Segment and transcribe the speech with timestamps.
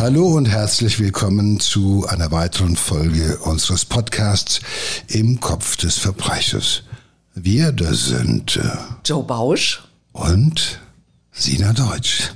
[0.00, 4.60] Hallo und herzlich willkommen zu einer weiteren Folge unseres Podcasts
[5.08, 6.84] Im Kopf des Verbrechers.
[7.34, 8.62] Wir, das sind äh,
[9.04, 10.80] Joe Bausch und
[11.32, 12.32] Sina Deutsch.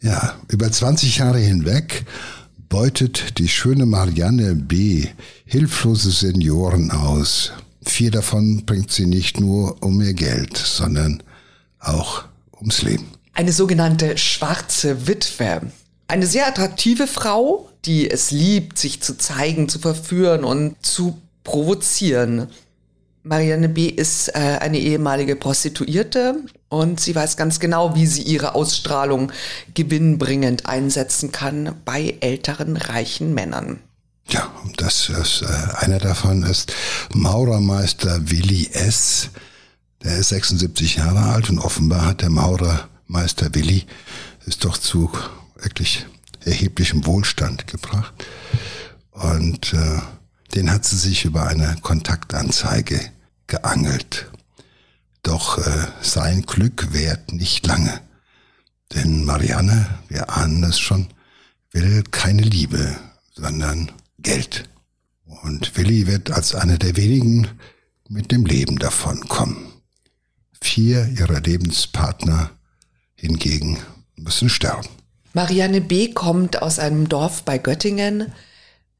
[0.00, 2.04] Ja, über 20 Jahre hinweg
[2.68, 5.06] beutet die schöne Marianne B.
[5.44, 7.52] hilflose Senioren aus.
[7.86, 11.22] Vier davon bringt sie nicht nur um ihr Geld, sondern
[11.78, 12.24] auch
[12.56, 13.06] ums Leben.
[13.34, 15.70] Eine sogenannte schwarze Witwe.
[16.12, 22.48] Eine sehr attraktive Frau, die es liebt, sich zu zeigen, zu verführen und zu provozieren.
[23.22, 23.86] Marianne B.
[23.86, 26.36] ist äh, eine ehemalige Prostituierte
[26.68, 29.32] und sie weiß ganz genau, wie sie ihre Ausstrahlung
[29.72, 33.78] gewinnbringend einsetzen kann bei älteren, reichen Männern.
[34.28, 36.74] Ja, das ist, äh, einer davon ist
[37.14, 39.30] Maurermeister Willi S.
[40.04, 43.86] Der ist 76 Jahre alt und offenbar hat der Maurermeister Willi
[44.46, 45.10] es doch zu
[45.62, 46.06] wirklich
[46.44, 48.12] erheblichem Wohlstand gebracht.
[49.10, 50.00] Und äh,
[50.54, 53.00] den hat sie sich über eine Kontaktanzeige
[53.46, 54.30] geangelt.
[55.22, 58.00] Doch äh, sein Glück währt nicht lange.
[58.94, 61.08] Denn Marianne, wir ahnen es schon,
[61.70, 62.96] will keine Liebe,
[63.34, 64.68] sondern Geld.
[65.24, 67.48] Und Willi wird als einer der wenigen
[68.08, 69.72] mit dem Leben davon kommen.
[70.60, 72.50] Vier ihrer Lebenspartner
[73.14, 73.78] hingegen
[74.16, 74.88] müssen sterben.
[75.34, 76.12] Marianne B.
[76.12, 78.32] kommt aus einem Dorf bei Göttingen.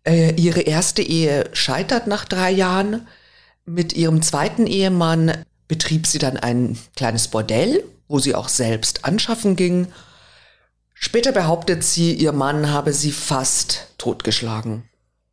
[0.05, 3.07] Äh, ihre erste Ehe scheitert nach drei Jahren.
[3.67, 5.33] Mit ihrem zweiten Ehemann
[5.69, 9.89] betrieb sie dann ein kleines Bordell, wo sie auch selbst anschaffen ging.
[10.95, 14.85] Später behauptet sie, ihr Mann habe sie fast totgeschlagen.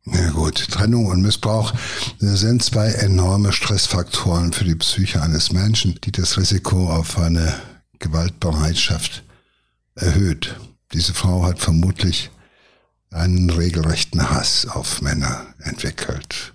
[0.06, 1.74] Ja gut, Trennung und Missbrauch
[2.18, 7.54] sind zwei enorme Stressfaktoren für die Psyche eines Menschen, die das Risiko auf eine
[7.98, 9.22] Gewaltbereitschaft
[9.94, 10.56] erhöht.
[10.92, 12.30] Diese Frau hat vermutlich
[13.10, 16.54] einen regelrechten Hass auf Männer entwickelt.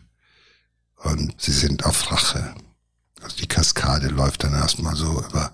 [0.98, 2.56] Und sie sind auf Rache.
[3.22, 5.52] Also die Kaskade läuft dann erstmal so über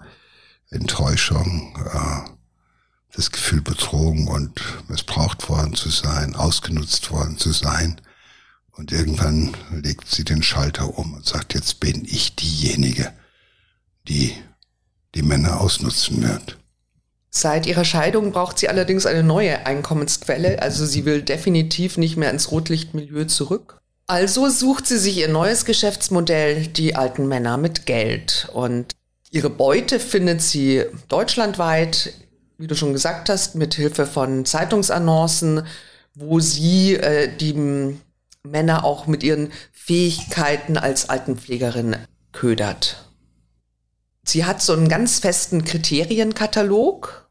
[0.70, 2.30] Enttäuschung, äh,
[3.14, 8.00] das Gefühl betrogen und missbraucht worden zu sein, ausgenutzt worden zu sein.
[8.72, 13.14] Und irgendwann legt sie den Schalter um und sagt, jetzt bin ich diejenige,
[14.08, 14.36] die
[15.14, 16.61] die Männer ausnutzen wird.
[17.34, 22.30] Seit ihrer Scheidung braucht sie allerdings eine neue Einkommensquelle, also sie will definitiv nicht mehr
[22.30, 23.80] ins Rotlichtmilieu zurück.
[24.06, 28.50] Also sucht sie sich ihr neues Geschäftsmodell, die alten Männer mit Geld.
[28.52, 28.92] Und
[29.30, 32.14] ihre Beute findet sie deutschlandweit,
[32.58, 35.66] wie du schon gesagt hast, mit Hilfe von Zeitungsannoncen,
[36.14, 37.98] wo sie äh, die
[38.44, 41.96] Männer auch mit ihren Fähigkeiten als Altenpflegerin
[42.34, 43.11] ködert.
[44.24, 47.30] Sie hat so einen ganz festen Kriterienkatalog,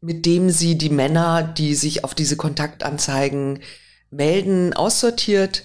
[0.00, 3.60] mit dem sie die Männer, die sich auf diese Kontaktanzeigen
[4.10, 5.64] melden, aussortiert.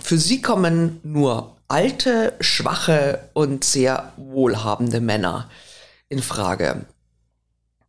[0.00, 5.50] Für sie kommen nur alte, schwache und sehr wohlhabende Männer
[6.08, 6.86] in Frage.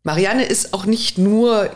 [0.04, 1.70] Marianne ist auch nicht nur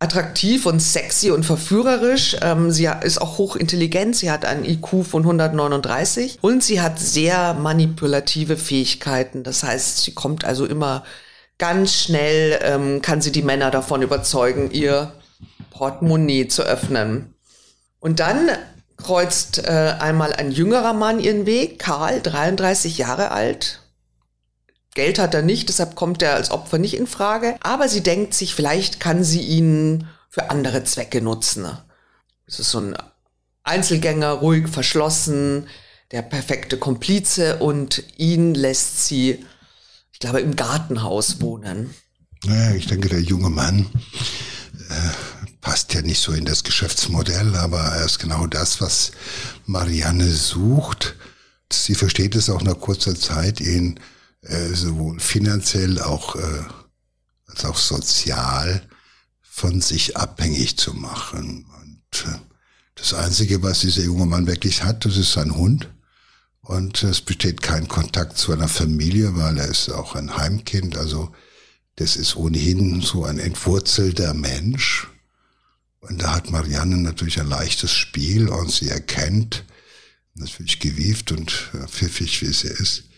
[0.00, 2.36] attraktiv und sexy und verführerisch.
[2.40, 4.16] Ähm, sie ist auch hochintelligent.
[4.16, 9.44] Sie hat einen IQ von 139 und sie hat sehr manipulative Fähigkeiten.
[9.44, 11.04] Das heißt, sie kommt also immer
[11.58, 15.12] ganz schnell, ähm, kann sie die Männer davon überzeugen, ihr
[15.70, 17.34] Portemonnaie zu öffnen.
[18.00, 18.48] Und dann
[18.96, 23.82] kreuzt äh, einmal ein jüngerer Mann ihren Weg, Karl, 33 Jahre alt,
[25.00, 27.56] Geld hat er nicht, deshalb kommt er als Opfer nicht in Frage.
[27.62, 31.66] Aber sie denkt sich, vielleicht kann sie ihn für andere Zwecke nutzen.
[32.46, 32.98] Es ist so ein
[33.62, 35.68] Einzelgänger, ruhig, verschlossen,
[36.10, 39.42] der perfekte Komplize und ihn lässt sie,
[40.12, 41.94] ich glaube, im Gartenhaus wohnen.
[42.44, 43.86] Naja, ich denke, der junge Mann
[44.90, 45.08] äh,
[45.62, 49.12] passt ja nicht so in das Geschäftsmodell, aber er ist genau das, was
[49.64, 51.16] Marianne sucht.
[51.72, 53.98] Sie versteht es auch nach kurzer Zeit, ihn
[54.42, 56.64] äh, sowohl finanziell auch, äh,
[57.46, 58.88] als auch sozial
[59.42, 61.66] von sich abhängig zu machen.
[61.82, 62.38] Und äh,
[62.94, 65.90] das Einzige, was dieser junge Mann wirklich hat, das ist sein Hund.
[66.62, 70.96] Und es besteht kein Kontakt zu einer Familie, weil er ist auch ein Heimkind.
[70.96, 71.32] Also
[71.96, 75.08] das ist ohnehin so ein entwurzelter Mensch.
[76.00, 79.64] Und da hat Marianne natürlich ein leichtes Spiel und sie erkennt,
[80.34, 81.50] natürlich gewieft und
[81.88, 83.09] pfiffig wie sie ist,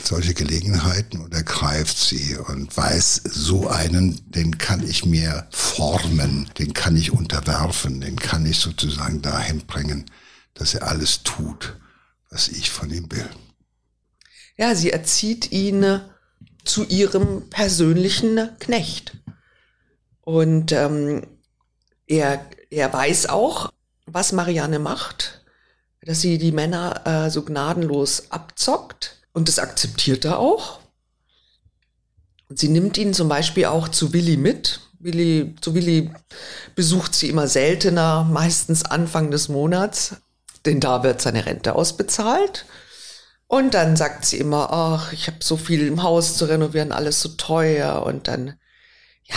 [0.00, 6.74] solche Gelegenheiten und ergreift sie und weiß, so einen, den kann ich mir formen, den
[6.74, 10.10] kann ich unterwerfen, den kann ich sozusagen dahin bringen,
[10.54, 11.76] dass er alles tut,
[12.30, 13.28] was ich von ihm will.
[14.56, 16.00] Ja, sie erzieht ihn
[16.64, 19.16] zu ihrem persönlichen Knecht.
[20.22, 21.22] Und ähm,
[22.06, 23.72] Er, er weiß auch,
[24.06, 25.44] was Marianne macht,
[26.02, 30.80] dass sie die Männer äh, so gnadenlos abzockt und das akzeptiert er auch.
[32.48, 34.80] Und sie nimmt ihn zum Beispiel auch zu Willi mit.
[34.98, 36.10] Willi, zu Willi
[36.74, 40.16] besucht sie immer seltener, meistens Anfang des Monats,
[40.64, 42.64] denn da wird seine Rente ausbezahlt.
[43.46, 47.20] Und dann sagt sie immer, ach, ich habe so viel im Haus zu renovieren, alles
[47.20, 48.04] so teuer.
[48.06, 48.58] Und dann,
[49.24, 49.36] ja,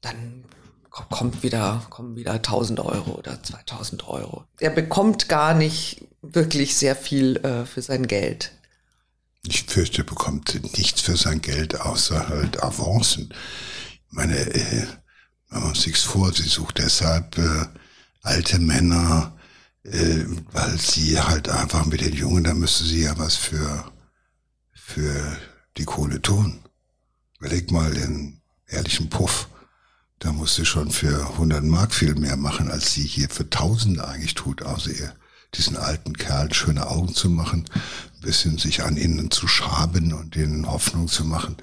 [0.00, 0.44] dann
[0.90, 4.44] kommt wieder, kommen wieder 1000 Euro oder 2000 Euro.
[4.58, 8.52] Er bekommt gar nicht wirklich sehr viel äh, für sein Geld.
[9.46, 13.32] Ich fürchte, bekommt nichts für sein Geld, außer halt Avancen.
[14.08, 14.86] Ich meine, äh,
[15.50, 17.66] machen wir uns vor, sie sucht deshalb äh,
[18.22, 19.36] alte Männer,
[19.84, 23.92] äh, weil sie halt einfach mit den Jungen, da müsste sie ja was für,
[24.72, 25.36] für
[25.76, 26.60] die Kohle tun.
[27.38, 29.48] Überleg mal den ehrlichen Puff.
[30.20, 34.34] Da musste schon für 100 Mark viel mehr machen, als sie hier für 1000 eigentlich
[34.34, 35.14] tut, außer ihr
[35.54, 40.36] diesen alten Kerl schöne Augen zu machen, ein bisschen sich an ihnen zu schaben und
[40.36, 41.56] ihnen Hoffnung zu machen.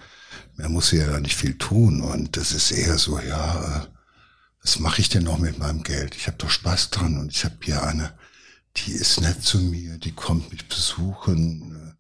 [0.58, 2.02] Mehr muss ja da nicht viel tun.
[2.02, 3.88] Und das ist eher so, ja, äh,
[4.62, 6.16] was mache ich denn noch mit meinem Geld?
[6.16, 8.14] Ich habe doch Spaß dran und ich habe hier eine,
[8.78, 11.96] die ist nett zu mir, die kommt mich besuchen.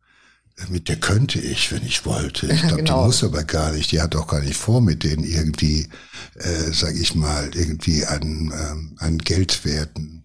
[0.57, 2.47] Äh, mit der könnte ich, wenn ich wollte.
[2.47, 3.01] Ich glaube, genau.
[3.01, 3.91] die muss aber gar nicht.
[3.91, 5.87] Die hat auch gar nicht vor, mit denen irgendwie,
[6.35, 10.23] äh, sag ich mal, irgendwie an, ähm, an Geldwerten,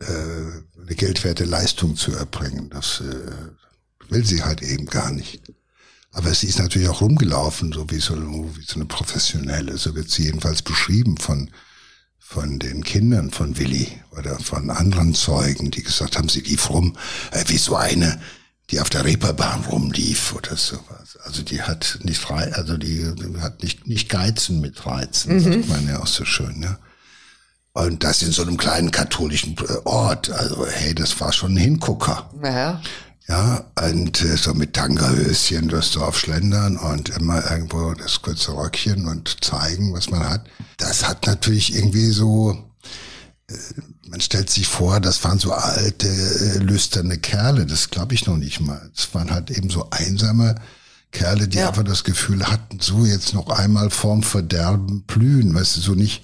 [0.00, 2.70] äh, eine geldwerte Leistung zu erbringen.
[2.70, 5.40] Das äh, will sie halt eben gar nicht.
[6.12, 8.14] Aber sie ist natürlich auch rumgelaufen, so wie so,
[8.56, 9.76] wie so eine professionelle.
[9.78, 11.50] So wird sie jedenfalls beschrieben von,
[12.18, 16.96] von den Kindern von Willi oder von anderen Zeugen, die gesagt haben, sie lief rum,
[17.32, 18.20] äh, wie so eine,
[18.70, 21.18] die auf der Reeperbahn rumlief oder sowas.
[21.24, 25.40] Also die hat nicht frei, also die, die hat nicht, nicht geizen mit Reizen, mhm.
[25.40, 26.78] sagt man ja auch so schön, ja.
[27.74, 30.30] Und das in so einem kleinen katholischen äh, Ort.
[30.30, 32.30] Also, hey, das war schon ein Hingucker.
[32.40, 32.80] Naja.
[33.26, 39.08] Ja, und äh, so mit Tangahöschen durchs Dorf schlendern und immer irgendwo das kurze Röckchen
[39.08, 40.46] und zeigen, was man hat.
[40.76, 42.56] Das hat natürlich irgendwie so,
[43.50, 43.54] äh,
[44.08, 48.36] man stellt sich vor, das waren so alte, äh, lüsterne Kerle, das glaube ich noch
[48.36, 48.88] nicht mal.
[48.94, 50.54] Das waren halt eben so einsame
[51.14, 51.68] Kerle, die ja.
[51.68, 56.22] einfach das Gefühl hatten, so jetzt noch einmal vorm Verderben blühen, weißt du, so nicht,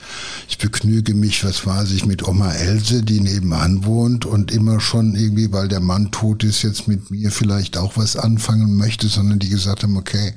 [0.49, 5.15] ich begnüge mich, was weiß ich, mit Oma Else, die nebenan wohnt und immer schon
[5.15, 9.39] irgendwie, weil der Mann tot ist, jetzt mit mir vielleicht auch was anfangen möchte, sondern
[9.39, 10.35] die gesagt haben, okay,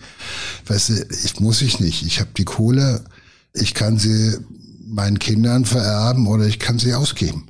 [0.67, 3.03] weißt du, ich muss ich nicht, ich habe die Kohle,
[3.53, 4.38] ich kann sie
[4.85, 7.47] meinen Kindern vererben oder ich kann sie ausgeben.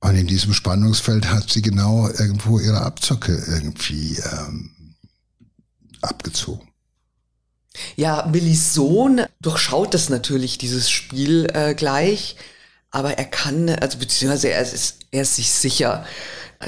[0.00, 4.70] Und in diesem Spannungsfeld hat sie genau irgendwo ihre Abzocke irgendwie ähm,
[6.02, 6.68] abgezogen.
[7.96, 12.36] Ja, Willis Sohn durchschaut das natürlich, dieses Spiel äh, gleich,
[12.90, 16.04] aber er kann, also beziehungsweise er ist, er ist sich sicher,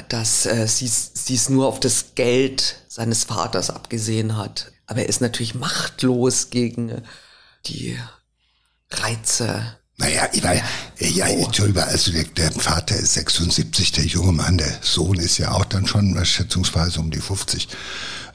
[0.09, 4.71] dass äh, sie es nur auf das Geld seines Vaters abgesehen hat.
[4.85, 7.01] Aber er ist natürlich machtlos gegen
[7.65, 7.97] die
[8.89, 9.77] Reize.
[9.97, 10.63] Naja, ich meine,
[10.99, 11.45] ja, oh.
[11.45, 15.65] Entschuldigung, also der, der, Vater ist 76, der junge Mann, der Sohn ist ja auch
[15.65, 17.67] dann schon schätzungsweise um die 50.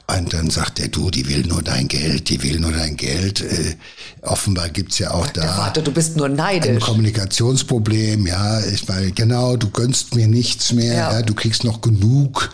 [0.09, 3.41] Und dann sagt er, du, die will nur dein Geld, die will nur dein Geld.
[3.41, 3.75] Äh,
[4.21, 6.69] offenbar gibt's ja auch da Vater, du bist nur neidisch.
[6.69, 8.25] ein Kommunikationsproblem.
[8.25, 10.93] Ja, ich meine, genau, du gönnst mir nichts mehr.
[10.93, 11.11] Ja.
[11.11, 12.51] ja du kriegst noch genug.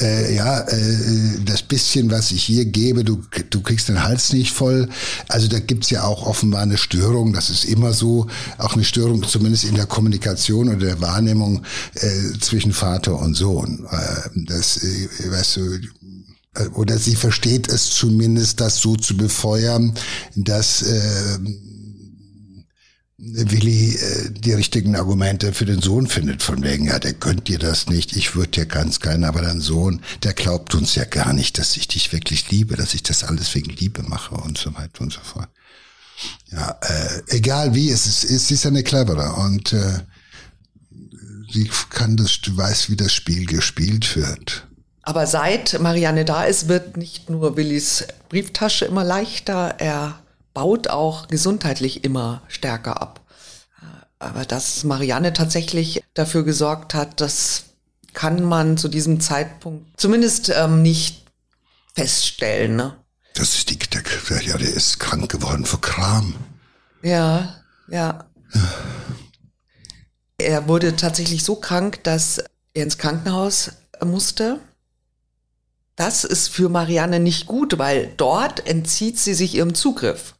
[0.00, 4.52] Äh, ja, äh, das bisschen, was ich hier gebe, du, du kriegst den Hals nicht
[4.52, 4.88] voll.
[5.28, 7.34] Also da gibt's ja auch offenbar eine Störung.
[7.34, 8.28] Das ist immer so.
[8.56, 11.64] Auch eine Störung zumindest in der Kommunikation oder der Wahrnehmung
[11.96, 13.86] äh, zwischen Vater und Sohn.
[13.90, 15.78] Äh, das, äh, weißt du,
[16.74, 19.94] oder sie versteht es zumindest, das so zu befeuern,
[20.36, 21.38] dass äh,
[23.16, 27.58] Willi äh, die richtigen Argumente für den Sohn findet, von wegen, ja, der gönnt dir
[27.58, 31.32] das nicht, ich würde dir ganz gerne, aber dein Sohn, der glaubt uns ja gar
[31.32, 34.74] nicht, dass ich dich wirklich liebe, dass ich das alles wegen Liebe mache und so
[34.74, 35.48] weiter und so fort.
[36.52, 40.00] Ja, äh, egal wie, es ist, es ist eine clevere und äh,
[41.52, 44.66] sie kann das, du weißt, wie das Spiel gespielt wird.
[45.04, 50.18] Aber seit Marianne da ist, wird nicht nur Willis Brieftasche immer leichter, er
[50.54, 53.20] baut auch gesundheitlich immer stärker ab.
[54.18, 57.64] Aber dass Marianne tatsächlich dafür gesorgt hat, das
[58.14, 61.26] kann man zu diesem Zeitpunkt zumindest ähm, nicht
[61.94, 62.76] feststellen.
[62.76, 62.96] Ne?
[63.34, 64.02] Das ist die, der,
[64.42, 66.34] ja, der ist krank geworden vor Kram.
[67.02, 67.56] Ja,
[67.88, 68.24] ja.
[70.38, 72.38] Er wurde tatsächlich so krank, dass
[72.72, 74.60] er ins Krankenhaus musste
[75.96, 80.34] das ist für Marianne nicht gut, weil dort entzieht sie sich ihrem Zugriff.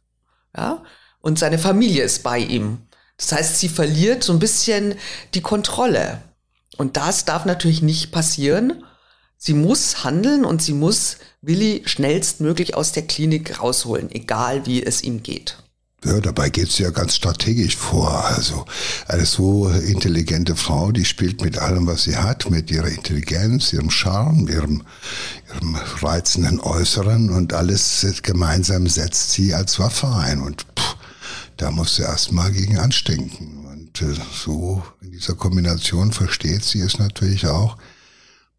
[0.55, 0.83] Ja?
[1.21, 2.79] Und seine Familie ist bei ihm.
[3.17, 4.95] Das heißt, sie verliert so ein bisschen
[5.33, 6.21] die Kontrolle.
[6.77, 8.83] Und das darf natürlich nicht passieren.
[9.37, 15.03] Sie muss handeln und sie muss Willi schnellstmöglich aus der Klinik rausholen, egal wie es
[15.03, 15.57] ihm geht.
[16.05, 18.25] Ja, dabei geht sie ja ganz strategisch vor.
[18.25, 18.65] Also
[19.07, 23.89] eine so intelligente Frau, die spielt mit allem, was sie hat, mit ihrer Intelligenz, ihrem
[23.89, 24.83] Charme, ihrem,
[25.49, 30.41] ihrem reizenden Äußeren und alles gemeinsam setzt sie als Waffe ein.
[30.41, 30.95] Und pff,
[31.57, 33.65] da muss sie erstmal gegen anstinken.
[33.65, 37.77] Und äh, so in dieser Kombination versteht sie es natürlich auch,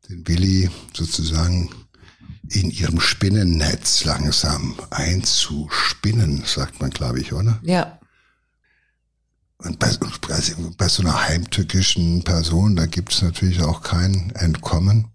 [0.08, 1.70] den Willi sozusagen
[2.50, 7.58] in ihrem Spinnennetz langsam einzuspinnen, sagt man, glaube ich, oder?
[7.62, 7.98] Ja.
[9.58, 9.90] Und bei,
[10.28, 15.08] also bei so einer heimtückischen Person, da gibt es natürlich auch kein Entkommen.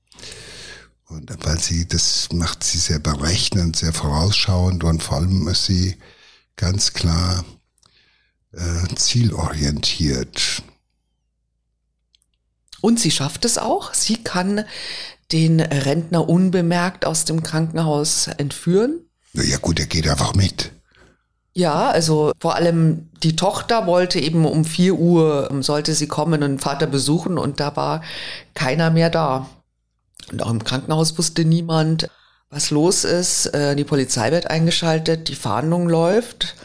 [1.05, 5.97] Und weil sie, das macht sie sehr berechnend, sehr vorausschauend und vor allem ist sie
[6.55, 7.43] ganz klar
[8.53, 10.63] äh, zielorientiert.
[12.79, 13.93] Und sie schafft es auch.
[13.93, 14.65] Sie kann
[15.31, 19.01] den Rentner unbemerkt aus dem Krankenhaus entführen.
[19.33, 20.71] Ja gut, er geht einfach mit.
[21.53, 26.43] Ja, also vor allem die Tochter wollte eben um vier Uhr, ähm, sollte sie kommen
[26.43, 28.01] und Vater besuchen und da war
[28.53, 29.49] keiner mehr da.
[30.31, 32.09] Und auch im Krankenhaus wusste niemand,
[32.49, 33.47] was los ist.
[33.47, 36.55] Äh, die Polizei wird eingeschaltet, die Fahndung läuft.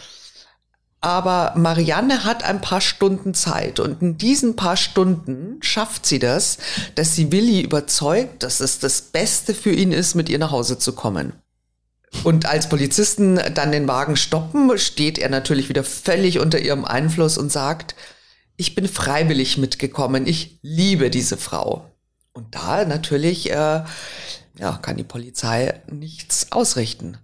[1.01, 6.59] Aber Marianne hat ein paar Stunden Zeit und in diesen paar Stunden schafft sie das,
[6.95, 10.79] dass sie Willi überzeugt, dass es das Beste für ihn ist, mit ihr nach Hause
[10.79, 11.35] zu kommen.
[12.25, 17.37] Und als Polizisten dann den Wagen stoppen, steht er natürlich wieder völlig unter ihrem Einfluss
[17.37, 17.95] und sagt,
[18.57, 21.91] ich bin freiwillig mitgekommen, ich liebe diese Frau.
[22.33, 23.83] Und da natürlich äh,
[24.59, 27.19] ja, kann die Polizei nichts ausrichten.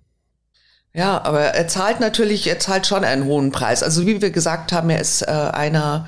[0.94, 3.82] Ja, aber er zahlt natürlich, er zahlt schon einen hohen Preis.
[3.82, 6.06] Also wie wir gesagt haben, er ist äh, einer,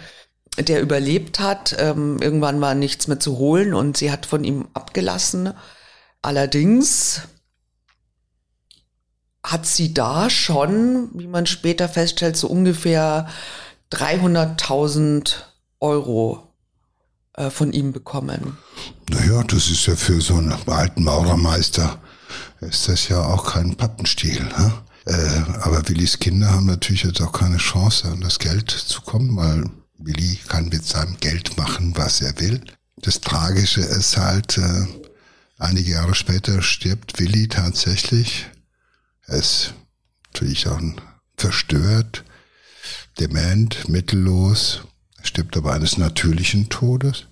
[0.58, 1.74] der überlebt hat.
[1.78, 5.54] Ähm, irgendwann war nichts mehr zu holen und sie hat von ihm abgelassen.
[6.20, 7.22] Allerdings
[9.42, 13.28] hat sie da schon, wie man später feststellt, so ungefähr
[13.92, 15.34] 300.000
[15.80, 16.54] Euro
[17.34, 18.58] äh, von ihm bekommen.
[19.08, 21.98] Naja, das ist ja für so einen alten Maurermeister
[22.68, 24.42] ist das ja auch kein Pappenstiel.
[24.42, 24.72] Ne?
[25.06, 29.36] Äh, aber Willis Kinder haben natürlich jetzt auch keine Chance, an das Geld zu kommen,
[29.36, 32.62] weil Willi kann mit seinem Geld machen, was er will.
[32.96, 34.86] Das Tragische ist halt, äh,
[35.58, 38.46] einige Jahre später stirbt Willi tatsächlich.
[39.26, 39.74] Er ist
[40.32, 40.80] natürlich auch
[41.36, 42.24] verstört,
[43.18, 44.82] dement, mittellos.
[45.18, 47.26] Er stirbt aber eines natürlichen Todes.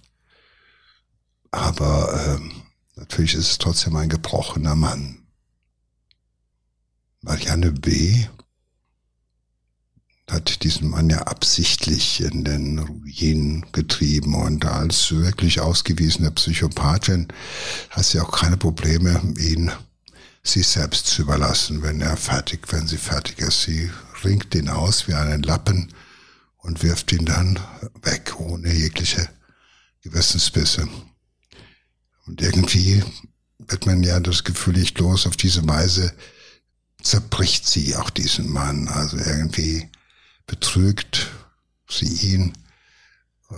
[1.51, 2.62] Aber ähm,
[2.97, 5.22] natürlich ist es trotzdem ein gebrochener Mann.
[7.25, 8.26] Marianne B.
[10.29, 17.29] hat diesen Mann ja absichtlich in den Ruin getrieben und als wirklich ausgewiesene Psychopathin
[17.91, 19.71] hat sie auch keine Probleme, ihn
[20.43, 23.62] sich selbst zu überlassen, wenn er fertig, wenn sie fertig ist.
[23.62, 23.88] Sie
[24.25, 25.93] ringt ihn aus wie einen Lappen
[26.57, 27.61] und wirft ihn dann
[28.02, 29.29] weg, ohne jegliche
[30.00, 30.88] Gewissensbisse.
[32.26, 33.05] Und irgendwie
[33.59, 36.12] wird man ja das Gefühl nicht los, auf diese Weise
[37.02, 38.88] zerbricht sie auch diesen Mann.
[38.88, 39.88] Also irgendwie
[40.47, 41.30] betrügt
[41.88, 42.52] sie ihn.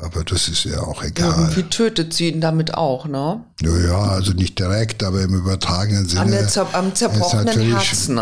[0.03, 1.39] Aber das ist ja auch egal.
[1.39, 3.45] Irgendwie tötet sie ihn damit auch, ne?
[3.61, 6.33] Ja, also nicht direkt, aber im übertragenen Sinne.
[6.33, 8.19] Der zer am zerbrochenen Herzen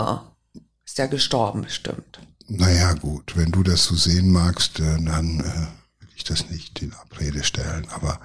[0.84, 2.20] ist er gestorben, bestimmt.
[2.46, 6.82] Naja, gut, wenn du das so sehen magst, äh, dann äh, will ich das nicht
[6.82, 7.86] in Abrede stellen.
[7.90, 8.20] Aber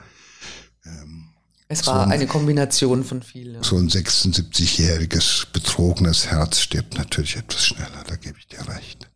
[0.86, 1.27] ähm,
[1.70, 3.62] es war so ein, eine Kombination von vielen.
[3.62, 9.10] So ein 76-jähriges betrogenes Herz stirbt natürlich etwas schneller, da gebe ich dir recht.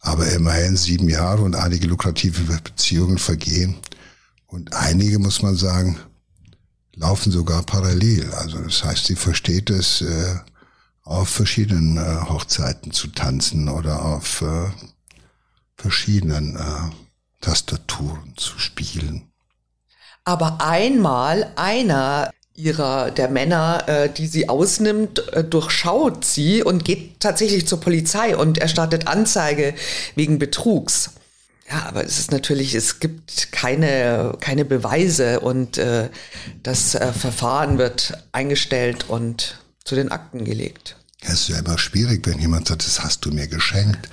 [0.00, 3.76] Aber immerhin sieben Jahre und einige lukrative Beziehungen vergehen.
[4.46, 6.00] Und einige, muss man sagen,
[6.94, 8.32] laufen sogar parallel.
[8.32, 10.36] Also das heißt, sie versteht es, äh,
[11.02, 14.70] auf verschiedenen äh, Hochzeiten zu tanzen oder auf äh,
[15.76, 16.58] verschiedenen
[17.40, 19.29] Tastaturen zu spielen.
[20.24, 27.20] Aber einmal einer ihrer der Männer, äh, die sie ausnimmt, äh, durchschaut sie und geht
[27.20, 29.74] tatsächlich zur Polizei und erstattet Anzeige
[30.14, 31.10] wegen Betrugs.
[31.70, 36.08] Ja, aber es ist natürlich, es gibt keine, keine Beweise und äh,
[36.62, 40.96] das äh, Verfahren wird eingestellt und zu den Akten gelegt.
[41.22, 44.08] Es ist ja immer schwierig, wenn jemand sagt, das hast du mir geschenkt.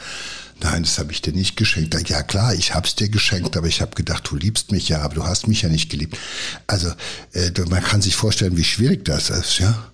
[0.61, 2.09] Nein, das habe ich dir nicht geschenkt.
[2.09, 5.01] Ja klar, ich habe es dir geschenkt, aber ich habe gedacht, du liebst mich ja,
[5.01, 6.17] aber du hast mich ja nicht geliebt.
[6.65, 6.91] Also
[7.33, 9.91] äh, man kann sich vorstellen, wie schwierig das ist, ja.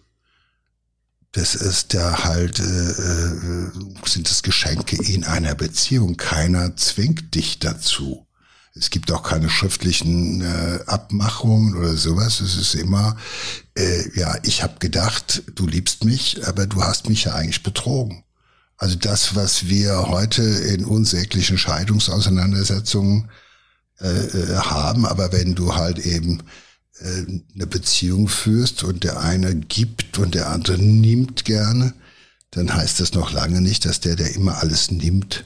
[1.33, 3.71] das ist ja halt, äh, äh,
[4.05, 6.15] sind es Geschenke in einer Beziehung.
[6.15, 8.25] Keiner zwingt dich dazu.
[8.75, 12.41] Es gibt auch keine schriftlichen äh, Abmachungen oder sowas.
[12.41, 13.17] Es ist immer,
[13.77, 18.23] äh, ja, ich habe gedacht, du liebst mich, aber du hast mich ja eigentlich betrogen.
[18.83, 23.29] Also das, was wir heute in unsäglichen Scheidungsauseinandersetzungen
[24.01, 26.43] äh, äh, haben, aber wenn du halt eben
[26.99, 27.25] äh,
[27.55, 31.93] eine Beziehung führst und der eine gibt und der andere nimmt gerne,
[32.51, 35.45] dann heißt das noch lange nicht, dass der, der immer alles nimmt,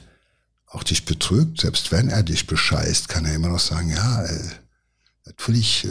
[0.66, 1.60] auch dich betrügt.
[1.60, 4.50] Selbst wenn er dich bescheißt, kann er immer noch sagen, ja, äh,
[5.26, 5.86] natürlich,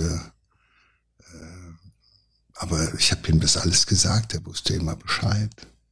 [2.56, 5.50] aber ich habe ihm das alles gesagt, er wusste immer Bescheid.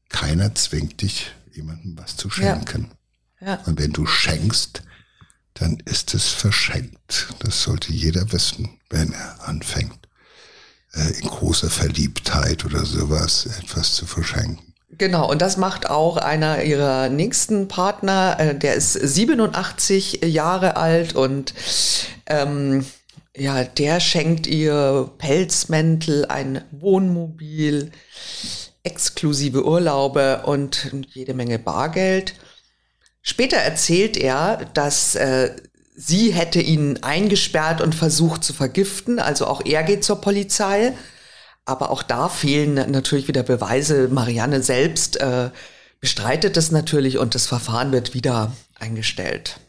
[0.09, 2.91] Keiner zwingt dich, jemandem was zu schenken.
[3.39, 3.47] Ja.
[3.47, 3.59] Ja.
[3.65, 4.83] Und wenn du schenkst,
[5.53, 7.27] dann ist es verschenkt.
[7.39, 10.07] Das sollte jeder wissen, wenn er anfängt,
[10.93, 14.73] äh, in großer Verliebtheit oder sowas etwas zu verschenken.
[14.97, 21.15] Genau, und das macht auch einer ihrer nächsten Partner, äh, der ist 87 Jahre alt
[21.15, 21.53] und
[22.27, 22.85] ähm,
[23.35, 27.91] ja, der schenkt ihr Pelzmäntel, ein Wohnmobil,
[28.85, 32.35] exklusive Urlaube und jede Menge Bargeld.
[33.21, 35.55] Später erzählt er, dass äh,
[35.95, 39.19] sie hätte ihn eingesperrt und versucht zu vergiften.
[39.19, 40.93] Also auch er geht zur Polizei.
[41.65, 44.07] Aber auch da fehlen natürlich wieder Beweise.
[44.09, 45.49] Marianne selbst äh,
[45.99, 49.59] bestreitet es natürlich und das Verfahren wird wieder eingestellt.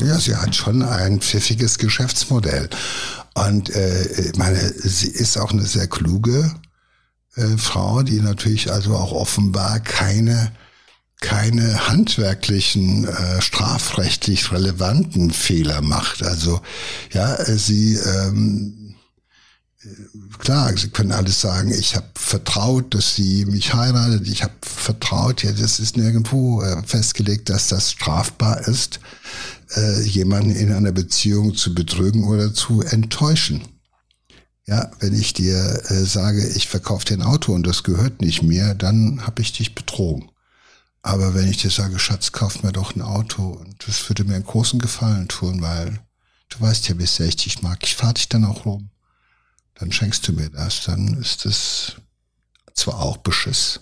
[0.00, 2.70] Ja, sie hat schon ein pfiffiges Geschäftsmodell.
[3.34, 6.54] Und äh, meine, sie ist auch eine sehr kluge
[7.36, 10.52] äh, Frau, die natürlich also auch offenbar keine
[11.24, 16.22] keine handwerklichen, äh, strafrechtlich relevanten Fehler macht.
[16.22, 16.60] Also
[17.12, 18.94] ja, sie ähm,
[19.82, 19.88] äh,
[20.38, 25.42] klar, sie können alles sagen, ich habe vertraut, dass sie mich heiratet, ich habe vertraut,
[25.42, 29.00] ja, das ist nirgendwo äh, festgelegt, dass das strafbar ist,
[29.76, 33.62] äh, jemanden in einer Beziehung zu betrügen oder zu enttäuschen.
[34.66, 38.42] Ja, wenn ich dir äh, sage, ich verkaufe dir ein Auto und das gehört nicht
[38.42, 40.30] mir, dann habe ich dich betrogen.
[41.02, 44.36] Aber wenn ich dir sage, Schatz, kauf mir doch ein Auto und das würde mir
[44.36, 46.00] einen großen Gefallen tun, weil
[46.48, 48.88] du weißt ja, wie sehr ich dich mag, ich fahre dich dann auch rum,
[49.74, 51.96] dann schenkst du mir das, dann ist es
[52.72, 53.80] zwar auch Beschiss,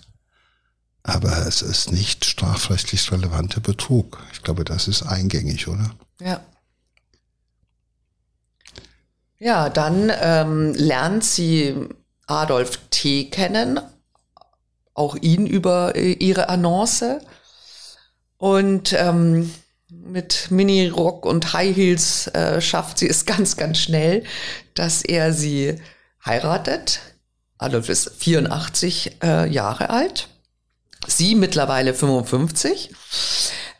[1.03, 4.21] aber es ist nicht strafrechtlich relevanter Betrug.
[4.33, 5.95] Ich glaube, das ist eingängig, oder?
[6.19, 6.41] Ja.
[9.43, 11.75] Ja, dann ähm, lernt sie
[12.27, 13.25] Adolf T.
[13.25, 13.77] kennen,
[14.93, 17.19] auch ihn über äh, ihre Annonce.
[18.37, 19.53] Und ähm,
[19.89, 24.23] mit Mini-Rock und High Heels äh, schafft sie es ganz, ganz schnell,
[24.75, 25.75] dass er sie
[26.25, 27.01] heiratet.
[27.57, 30.29] Adolf ist 84 äh, Jahre alt,
[31.05, 32.91] sie mittlerweile 55.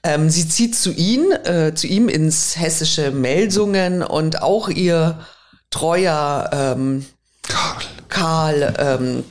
[0.04, 5.26] Ähm, sie zieht zu ihm, äh, zu ihm ins hessische Melsungen und auch ihr
[5.74, 7.06] treuer ähm,
[7.42, 9.24] Karl, Karl ähm,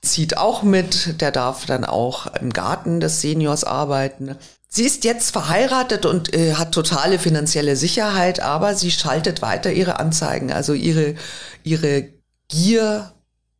[0.00, 4.34] zieht auch mit, der darf dann auch im Garten des Seniors arbeiten.
[4.66, 9.98] Sie ist jetzt verheiratet und äh, hat totale finanzielle Sicherheit, aber sie schaltet weiter ihre
[9.98, 10.52] Anzeigen.
[10.52, 11.16] Also ihre,
[11.64, 12.08] ihre
[12.48, 13.12] Gier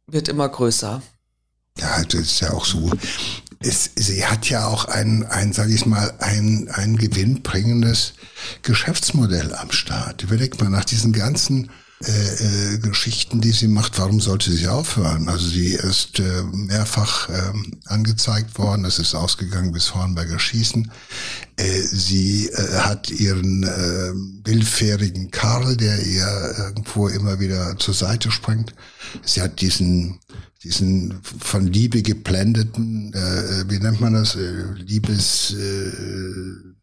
[0.06, 1.02] wird immer größer.
[1.78, 2.90] Ja, das ist ja auch so.
[3.58, 8.14] Es, sie hat ja auch ein, ein sage ich mal, ein, ein gewinnbringendes
[8.62, 10.22] Geschäftsmodell am Start.
[10.22, 11.70] Überlegt mal nach diesen ganzen
[12.02, 15.28] äh, äh, Geschichten, die sie macht, warum sollte sie aufhören?
[15.28, 17.52] Also sie ist äh, mehrfach äh,
[17.84, 20.90] angezeigt worden, es ist ausgegangen bis Hornberger Schießen.
[21.56, 24.12] Äh, sie äh, hat ihren äh,
[24.44, 28.74] willfährigen Karl, der ihr irgendwo immer wieder zur Seite springt.
[29.22, 30.20] Sie hat diesen
[30.62, 35.54] diesen von Liebe geblendeten, äh, wie nennt man das, äh, Liebes...
[35.54, 36.74] Äh,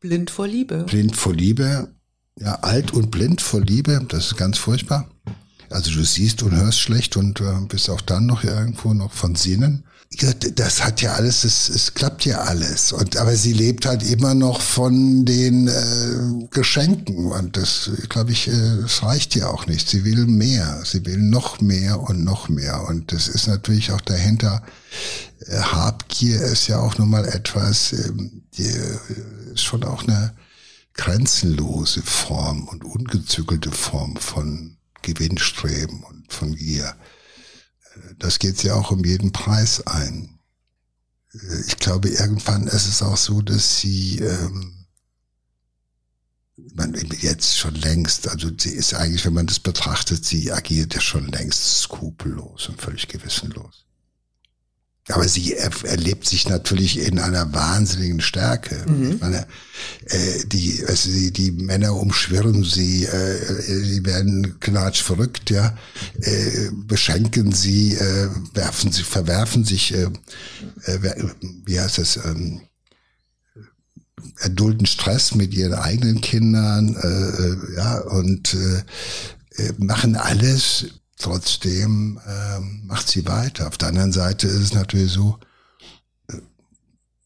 [0.00, 0.84] Blind vor Liebe.
[0.84, 1.92] Blind vor Liebe
[2.40, 5.08] ja, alt und blind vor Liebe, das ist ganz furchtbar.
[5.68, 9.36] Also du siehst und hörst schlecht und äh, bist auch dann noch irgendwo noch von
[9.36, 9.84] Sinnen.
[10.18, 12.90] Ja, das hat ja alles, es, es klappt ja alles.
[12.90, 17.26] Und aber sie lebt halt immer noch von den äh, Geschenken.
[17.26, 19.88] Und das, glaube ich, äh, das reicht ja auch nicht.
[19.88, 20.82] Sie will mehr.
[20.84, 22.88] Sie will noch mehr und noch mehr.
[22.88, 24.64] Und das ist natürlich auch dahinter.
[25.46, 28.10] Äh, Habgier ist ja auch nun mal etwas, äh,
[28.58, 28.72] die,
[29.52, 30.32] ist schon auch eine
[30.94, 36.96] grenzenlose Form und ungezügelte Form von Gewinnstreben und von Gier.
[38.18, 40.38] Das geht ja auch um jeden Preis ein.
[41.66, 44.86] Ich glaube, irgendwann ist es auch so, dass sie, ähm,
[46.74, 51.00] man jetzt schon längst, also sie ist eigentlich, wenn man das betrachtet, sie agiert ja
[51.00, 53.86] schon längst skrupellos und völlig gewissenlos.
[55.12, 58.84] Aber sie er, erlebt sich natürlich in einer wahnsinnigen Stärke.
[58.88, 59.12] Mhm.
[59.12, 59.46] Ich meine,
[60.06, 65.76] äh, die, also die, die Männer umschwirren sie, äh, sie werden knatsch verrückt, ja,
[66.20, 70.08] äh, beschenken sie, äh, werfen sie, verwerfen sich, äh,
[70.84, 71.14] äh,
[71.64, 72.60] wie heißt das, ähm,
[74.38, 80.86] erdulden Stress mit ihren eigenen Kindern, äh, äh ja, und äh, äh, machen alles
[81.20, 83.68] Trotzdem ähm, macht sie weiter.
[83.68, 85.38] Auf der anderen Seite ist es natürlich so,
[86.28, 86.36] äh,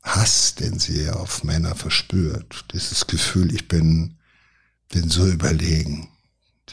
[0.02, 4.16] Hass, den sie auf Männer verspürt, dieses Gefühl, ich bin,
[4.88, 6.08] bin so überlegen.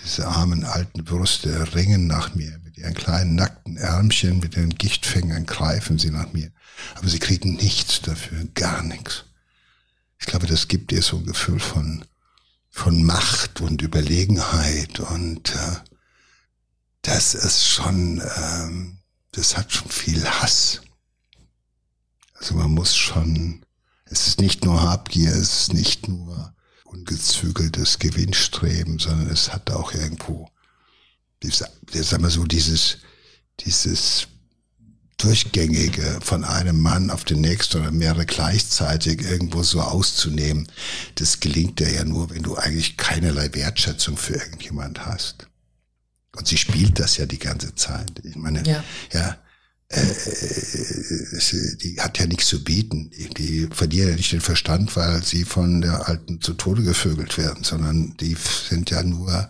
[0.04, 2.58] Diese armen alten Brüste ringen nach mir.
[2.64, 6.52] Mit ihren kleinen nackten Ärmchen, mit ihren Gichtfingern greifen sie nach mir.
[6.96, 9.26] Aber sie kriegen nichts dafür, gar nichts.
[10.18, 12.04] Ich glaube, das gibt ihr so ein Gefühl von,
[12.72, 15.91] von Macht und Überlegenheit und äh,
[17.14, 18.98] das ist schon, ähm,
[19.34, 20.82] das hat schon viel Hass.
[22.36, 23.66] Also man muss schon,
[24.06, 29.94] es ist nicht nur Habgier, es ist nicht nur ungezügeltes Gewinnstreben, sondern es hat auch
[29.94, 30.50] irgendwo,
[31.44, 33.00] diese, sagen wir so, dieses,
[33.60, 34.28] dieses
[35.18, 40.72] durchgängige von einem Mann auf den nächsten oder mehrere gleichzeitig irgendwo so auszunehmen,
[41.16, 45.51] das gelingt dir ja nur, wenn du eigentlich keinerlei Wertschätzung für irgendjemand hast.
[46.36, 48.22] Und sie spielt das ja die ganze Zeit.
[48.24, 49.38] Ich meine, ja, ja
[49.90, 53.12] äh, die hat ja nichts zu bieten.
[53.38, 57.64] Die verlieren ja nicht den Verstand, weil sie von der Alten zu Tode gevögelt werden,
[57.64, 58.38] sondern die
[58.70, 59.50] sind ja nur,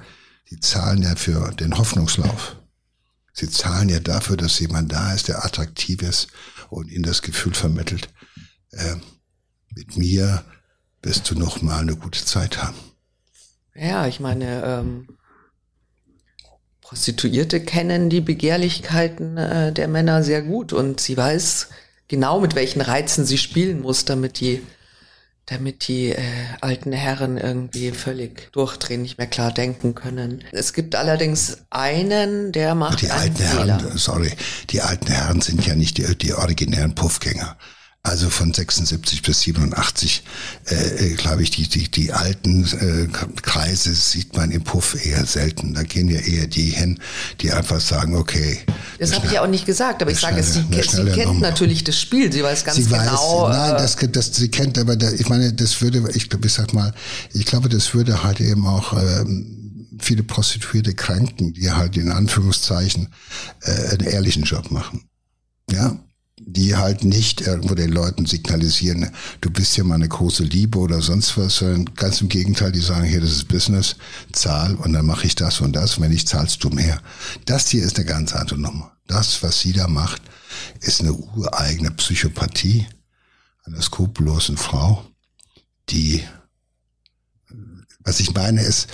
[0.50, 2.56] die zahlen ja für den Hoffnungslauf.
[3.34, 6.28] Sie zahlen ja dafür, dass jemand da ist, der attraktiv ist
[6.70, 8.10] und ihnen das Gefühl vermittelt,
[8.72, 8.96] äh,
[9.76, 10.44] mit mir
[11.04, 12.78] wirst du noch mal eine gute Zeit haben.
[13.74, 15.08] Ja, ich meine, ähm,
[16.92, 21.70] Prostituierte kennen die Begehrlichkeiten äh, der Männer sehr gut und sie weiß
[22.10, 24.62] genau, mit welchen Reizen sie spielen muss, damit die,
[25.46, 26.20] damit die äh,
[26.60, 30.44] alten Herren irgendwie völlig durchdrehen, nicht mehr klar denken können.
[30.52, 33.82] Es gibt allerdings einen, der macht die alten Fehler.
[33.82, 34.34] Herren, sorry,
[34.70, 37.56] die alten Herren sind ja nicht die, die originären Puffgänger.
[38.04, 40.24] Also von 76 bis 87,
[40.66, 43.08] äh, äh glaube ich, die, die, die alten äh,
[43.44, 45.76] Kreise sieht man im Puff eher selten.
[45.76, 47.00] Da gehen ja eher die hin,
[47.42, 48.60] die einfach sagen, okay.
[48.98, 51.42] Das habe ich ja auch nicht gesagt, aber ich sage, sie, sie kennt Nummer.
[51.42, 53.44] natürlich das Spiel, sie weiß ganz sie genau.
[53.44, 56.54] Weiß, nein, äh, das, das, sie kennt, aber da, ich meine, das würde, ich, ich
[56.54, 56.96] sag mal,
[57.34, 63.10] ich glaube, das würde halt eben auch ähm, viele Prostituierte kränken, die halt in Anführungszeichen
[63.62, 65.04] äh, einen ehrlichen Job machen.
[65.70, 66.00] Ja,
[66.44, 71.02] die halt nicht irgendwo den Leuten signalisieren, du bist ja mal eine große Liebe oder
[71.02, 73.96] sonst was, sondern ganz im Gegenteil, die sagen, hier, das ist Business,
[74.34, 77.02] zahl und dann mache ich das und das, wenn ich zahlst du mehr.
[77.46, 78.92] Das hier ist eine ganz andere Nummer.
[79.08, 80.22] Das, was sie da macht,
[80.82, 82.86] ist eine ureigene Psychopathie
[83.64, 85.06] einer skrupellosen Frau,
[85.90, 86.24] die,
[88.00, 88.88] was ich meine ist,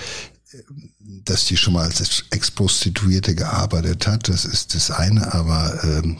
[1.25, 6.17] dass die schon mal als Ex-Prostituierte gearbeitet hat, das ist das eine, aber ähm,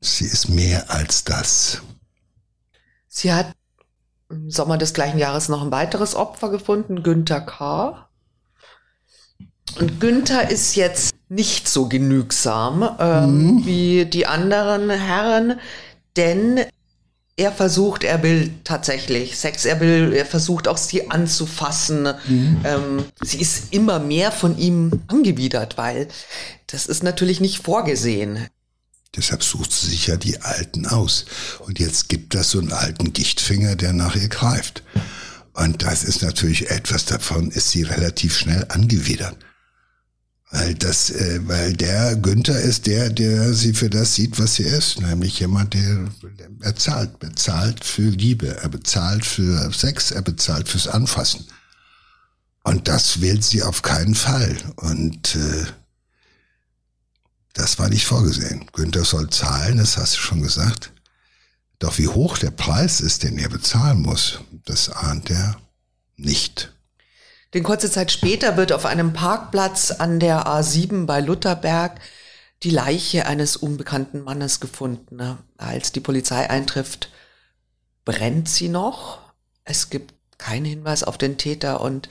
[0.00, 1.82] Sie ist mehr als das.
[3.08, 3.52] Sie hat
[4.28, 8.08] im Sommer des gleichen Jahres noch ein weiteres Opfer gefunden, Günther K.
[9.78, 13.66] Und Günther ist jetzt nicht so genügsam ähm, mhm.
[13.66, 15.58] wie die anderen Herren,
[16.16, 16.60] denn
[17.36, 22.08] er versucht, er will tatsächlich Sex, er will, er versucht auch sie anzufassen.
[22.26, 22.60] Mhm.
[22.64, 26.08] Ähm, sie ist immer mehr von ihm angewidert, weil
[26.66, 28.46] das ist natürlich nicht vorgesehen.
[29.16, 31.24] Deshalb sucht sie sich ja die Alten aus.
[31.60, 34.82] Und jetzt gibt das so einen alten Gichtfinger, der nach ihr greift.
[35.54, 39.36] Und das ist natürlich etwas davon, ist sie relativ schnell angewidert.
[40.50, 44.62] Weil das, äh, weil der Günther ist der, der sie für das sieht, was sie
[44.62, 50.68] ist, nämlich jemand, der, der bezahlt, bezahlt für Liebe, er bezahlt für Sex, er bezahlt
[50.68, 51.46] fürs Anfassen.
[52.62, 54.56] Und das will sie auf keinen Fall.
[54.76, 55.66] Und äh,
[57.56, 58.66] das war nicht vorgesehen.
[58.72, 60.92] Günther soll zahlen, das hast du schon gesagt.
[61.78, 65.56] Doch wie hoch der Preis ist, den er bezahlen muss, das ahnt er
[66.16, 66.72] nicht.
[67.54, 71.98] Denn kurze Zeit später wird auf einem Parkplatz an der A7 bei Lutherberg
[72.62, 75.38] die Leiche eines unbekannten Mannes gefunden.
[75.56, 77.10] Als die Polizei eintrifft,
[78.04, 79.20] brennt sie noch.
[79.64, 82.10] Es gibt keinen Hinweis auf den Täter und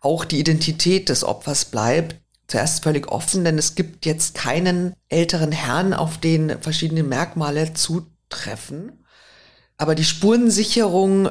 [0.00, 2.16] auch die Identität des Opfers bleibt
[2.48, 8.92] zuerst völlig offen, denn es gibt jetzt keinen älteren Herrn, auf den verschiedene Merkmale zutreffen.
[9.76, 11.28] Aber die Spurensicherung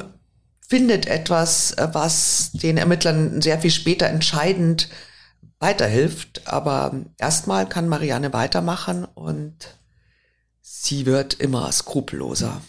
[0.67, 4.89] findet etwas, was den Ermittlern sehr viel später entscheidend
[5.59, 6.41] weiterhilft.
[6.45, 9.77] Aber erstmal kann Marianne weitermachen und
[10.61, 12.61] Sie wird immer skrupelloser.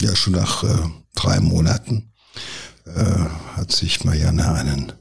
[0.00, 2.12] Ja, schon nach äh, drei Monaten
[2.84, 3.24] äh,
[3.56, 4.92] hat sich Marianne einen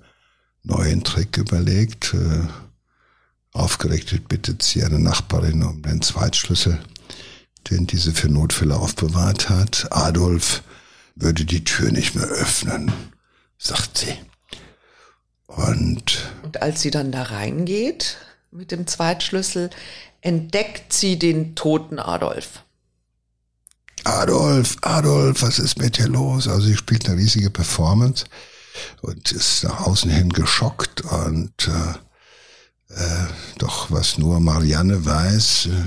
[0.64, 2.14] neuen Trick überlegt.
[2.14, 2.48] Äh,
[3.54, 6.80] aufgeregt bittet sie eine Nachbarin um den Zweitschlüssel,
[7.70, 9.88] den diese für Notfälle aufbewahrt hat.
[9.92, 10.64] Adolf
[11.16, 12.92] würde die Tür nicht mehr öffnen,
[13.58, 14.14] sagt sie.
[15.48, 18.18] Und, Und als sie dann da reingeht
[18.52, 19.70] mit dem Zweitschlüssel,
[20.22, 22.64] entdeckt sie den toten Adolf.
[24.04, 26.48] Adolf, Adolf, was ist mit dir los?
[26.48, 28.26] Also sie spielt eine riesige Performance
[29.02, 33.28] und ist nach außen hin geschockt und äh, äh,
[33.58, 35.86] doch was nur Marianne weiß, äh,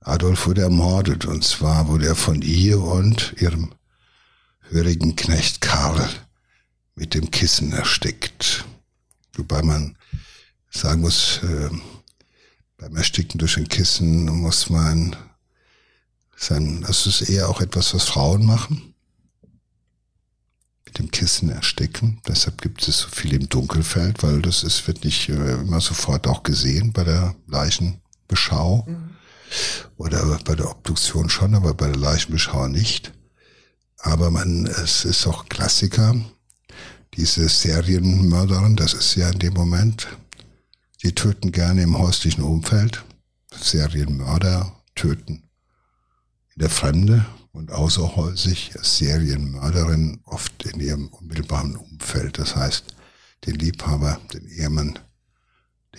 [0.00, 3.74] Adolf wurde ermordet und zwar wurde er von ihr und ihrem
[4.70, 6.08] hörigen Knecht Karl
[6.94, 8.64] mit dem Kissen erstickt.
[9.34, 9.96] Wobei man
[10.70, 11.70] sagen muss, äh,
[12.76, 15.16] beim Ersticken durch ein Kissen muss man
[16.36, 18.87] sein, das ist eher auch etwas, was Frauen machen.
[20.88, 22.18] Mit dem Kissen ersticken.
[22.26, 26.26] Deshalb gibt es so viel im Dunkelfeld, weil das ist, wird nicht äh, immer sofort
[26.26, 28.86] auch gesehen bei der Leichenbeschau.
[28.88, 29.10] Mhm.
[29.98, 33.12] Oder bei der Obduktion schon, aber bei der Leichenbeschau nicht.
[33.98, 36.14] Aber man, es ist auch Klassiker.
[37.18, 40.08] Diese Serienmörderin, das ist ja in dem Moment,
[41.02, 43.04] die töten gerne im häuslichen Umfeld.
[43.54, 45.42] Serienmörder töten
[46.54, 47.26] in der Fremde
[47.58, 52.38] und außerhäusig Serienmörderin oft in ihrem unmittelbaren Umfeld.
[52.38, 52.84] Das heißt,
[53.46, 54.96] den Liebhaber, den Ehemann,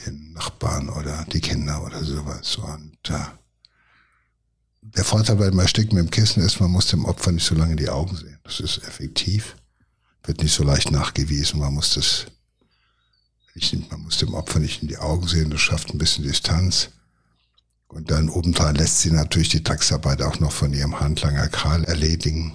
[0.05, 2.55] den Nachbarn oder die Kinder oder sowas.
[2.55, 3.25] Und äh,
[4.81, 7.71] der Vorteil beim Ersticken mit dem Kissen ist, man muss dem Opfer nicht so lange
[7.71, 8.39] in die Augen sehen.
[8.43, 9.57] Das ist effektiv,
[10.23, 11.59] wird nicht so leicht nachgewiesen.
[11.59, 12.27] Man muss das,
[13.89, 15.49] man muss dem Opfer nicht in die Augen sehen.
[15.49, 16.89] Das schafft ein bisschen Distanz.
[17.89, 22.53] Und dann obendrein lässt sie natürlich die Drecksarbeit auch noch von ihrem Handlanger Karl erledigen.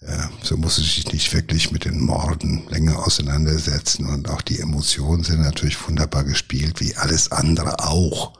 [0.00, 4.06] Ja, so muss sie sich nicht wirklich mit den Morden länger auseinandersetzen.
[4.06, 8.32] Und auch die Emotionen sind natürlich wunderbar gespielt, wie alles andere auch.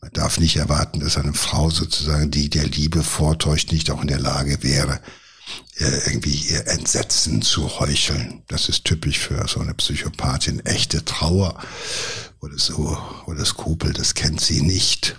[0.00, 4.08] Man darf nicht erwarten, dass eine Frau sozusagen, die der Liebe vortäuscht, nicht auch in
[4.08, 5.00] der Lage wäre,
[5.76, 8.42] irgendwie ihr Entsetzen zu heucheln.
[8.48, 10.64] Das ist typisch für so eine Psychopathin.
[10.64, 11.58] Echte Trauer
[12.40, 15.16] oder so oder Skrupel, das kennt sie nicht.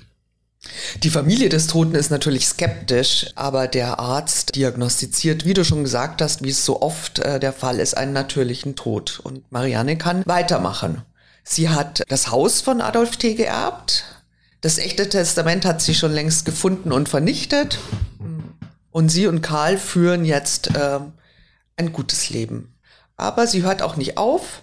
[1.03, 6.21] Die Familie des Toten ist natürlich skeptisch, aber der Arzt diagnostiziert, wie du schon gesagt
[6.21, 9.19] hast, wie es so oft äh, der Fall ist, einen natürlichen Tod.
[9.23, 11.01] Und Marianne kann weitermachen.
[11.43, 13.33] Sie hat das Haus von Adolf T.
[13.33, 14.05] geerbt.
[14.61, 17.77] Das echte Testament hat sie schon längst gefunden und vernichtet.
[18.93, 20.99] Und sie und Karl führen jetzt äh,
[21.77, 22.75] ein gutes Leben.
[23.17, 24.61] Aber sie hört auch nicht auf.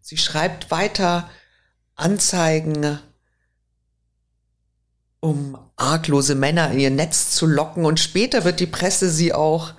[0.00, 1.28] Sie schreibt weiter
[1.96, 3.00] Anzeigen,
[5.18, 7.84] um arglose Männer in ihr Netz zu locken.
[7.84, 9.74] Und später wird die Presse sie auch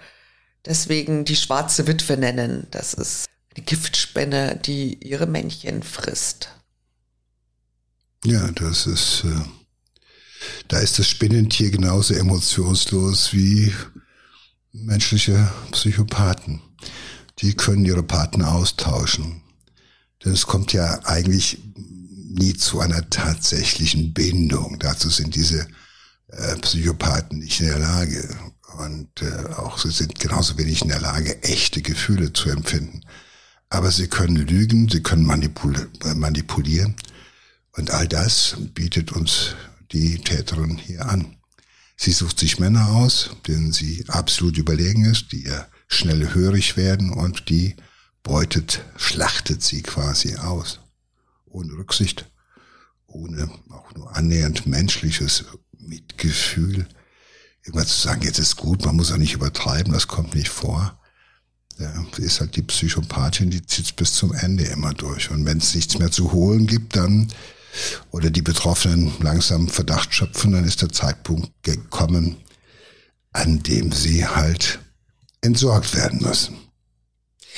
[0.65, 2.67] deswegen die schwarze Witwe nennen.
[2.71, 6.49] Das ist eine Giftspinne, die ihre Männchen frisst.
[8.25, 9.23] Ja, das ist.
[9.23, 9.60] Äh
[10.67, 13.73] da ist das Spinnentier genauso emotionslos wie
[14.71, 16.61] menschliche Psychopathen.
[17.39, 19.41] Die können ihre Partner austauschen.
[20.23, 24.77] Denn es kommt ja eigentlich nie zu einer tatsächlichen Bindung.
[24.79, 25.67] Dazu sind diese
[26.27, 28.37] äh, Psychopathen nicht in der Lage.
[28.77, 33.01] Und äh, auch sie sind genauso wenig in der Lage, echte Gefühle zu empfinden.
[33.69, 36.95] Aber sie können lügen, sie können manipul manipulieren.
[37.73, 39.55] Und all das bietet uns
[39.91, 41.37] die Täterin hier an.
[41.97, 47.11] Sie sucht sich Männer aus, denen sie absolut überlegen ist, die ihr schnell hörig werden
[47.11, 47.75] und die
[48.23, 50.79] beutet, schlachtet sie quasi aus.
[51.45, 52.31] Ohne Rücksicht,
[53.07, 55.45] ohne auch nur annähernd menschliches
[55.77, 56.87] Mitgefühl.
[57.63, 60.99] Immer zu sagen, jetzt ist gut, man muss auch nicht übertreiben, das kommt nicht vor.
[61.77, 65.31] Ja, ist halt die Psychopathin, die zieht bis zum Ende immer durch.
[65.31, 67.31] Und wenn es nichts mehr zu holen gibt, dann
[68.11, 72.37] oder die Betroffenen langsam Verdacht schöpfen, dann ist der Zeitpunkt gekommen,
[73.33, 74.79] an dem sie halt
[75.41, 76.57] entsorgt werden müssen.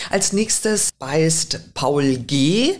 [0.09, 2.75] Als nächstes weist Paul G.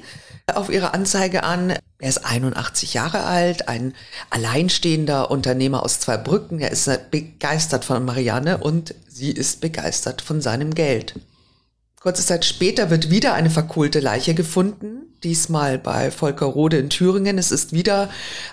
[0.53, 1.71] auf ihre Anzeige an.
[1.99, 3.93] Er ist 81 Jahre alt, ein
[4.29, 6.59] alleinstehender Unternehmer aus zwei Brücken.
[6.59, 11.15] Er ist begeistert von Marianne und sie ist begeistert von seinem Geld.
[12.03, 17.37] Kurze Zeit später wird wieder eine verkohlte Leiche gefunden, diesmal bei Volker Rode in Thüringen.
[17.37, 18.09] Es ist wieder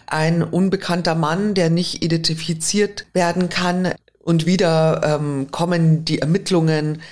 [0.06, 3.92] ein unbekannter Mann, der nicht identifiziert werden kann.
[4.20, 7.02] Und wieder ähm, kommen die Ermittlungen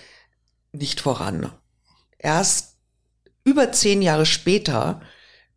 [0.70, 1.50] nicht voran.
[2.18, 2.76] Erst
[3.42, 5.00] über zehn Jahre später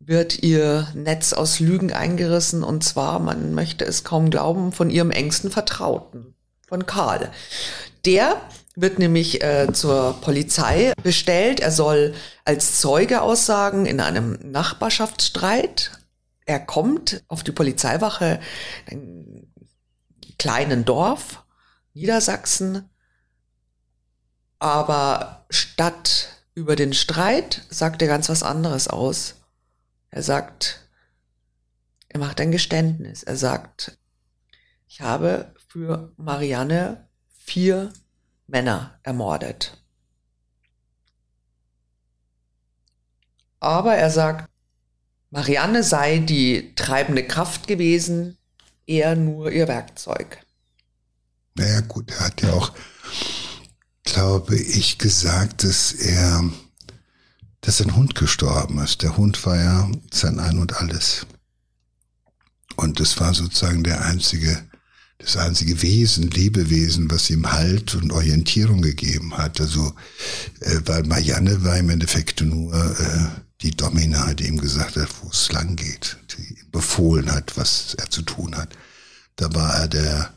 [0.00, 5.12] wird ihr Netz aus Lügen eingerissen und zwar, man möchte es kaum glauben, von ihrem
[5.12, 6.34] engsten Vertrauten,
[6.66, 7.30] von Karl.
[8.04, 8.42] Der
[8.74, 11.60] wird nämlich äh, zur Polizei bestellt.
[11.60, 15.92] Er soll als Zeuge aussagen in einem Nachbarschaftsstreit.
[16.46, 18.40] Er kommt auf die Polizeiwache
[18.88, 19.52] in einem
[20.38, 21.44] kleinen Dorf,
[21.94, 22.88] Niedersachsen.
[24.58, 29.34] Aber statt über den Streit sagt er ganz was anderes aus.
[30.10, 30.88] Er sagt,
[32.08, 33.22] er macht ein Geständnis.
[33.22, 33.98] Er sagt,
[34.86, 37.92] ich habe für Marianne vier
[38.52, 39.82] Männer ermordet.
[43.60, 44.50] Aber er sagt,
[45.30, 48.36] Marianne sei die treibende Kraft gewesen,
[48.86, 50.44] er nur ihr Werkzeug.
[51.54, 52.72] Naja gut, er hat ja auch,
[54.04, 56.44] glaube ich, gesagt, dass er,
[57.62, 59.02] dass ein Hund gestorben ist.
[59.02, 61.26] Der Hund war ja sein Ein und alles.
[62.76, 64.62] Und das war sozusagen der einzige
[65.22, 69.60] das einzige Wesen, Lebewesen, was ihm Halt und Orientierung gegeben hat.
[69.60, 69.92] Also,
[70.60, 75.28] äh, weil Marianne war im Endeffekt nur äh, die Domina, die ihm gesagt hat, wo
[75.30, 78.70] es lang geht, die ihm befohlen hat, was er zu tun hat.
[79.36, 80.30] Da war er der,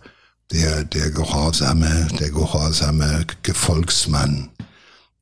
[0.51, 4.49] der, der gehorsame, der gehorsame Gefolgsmann,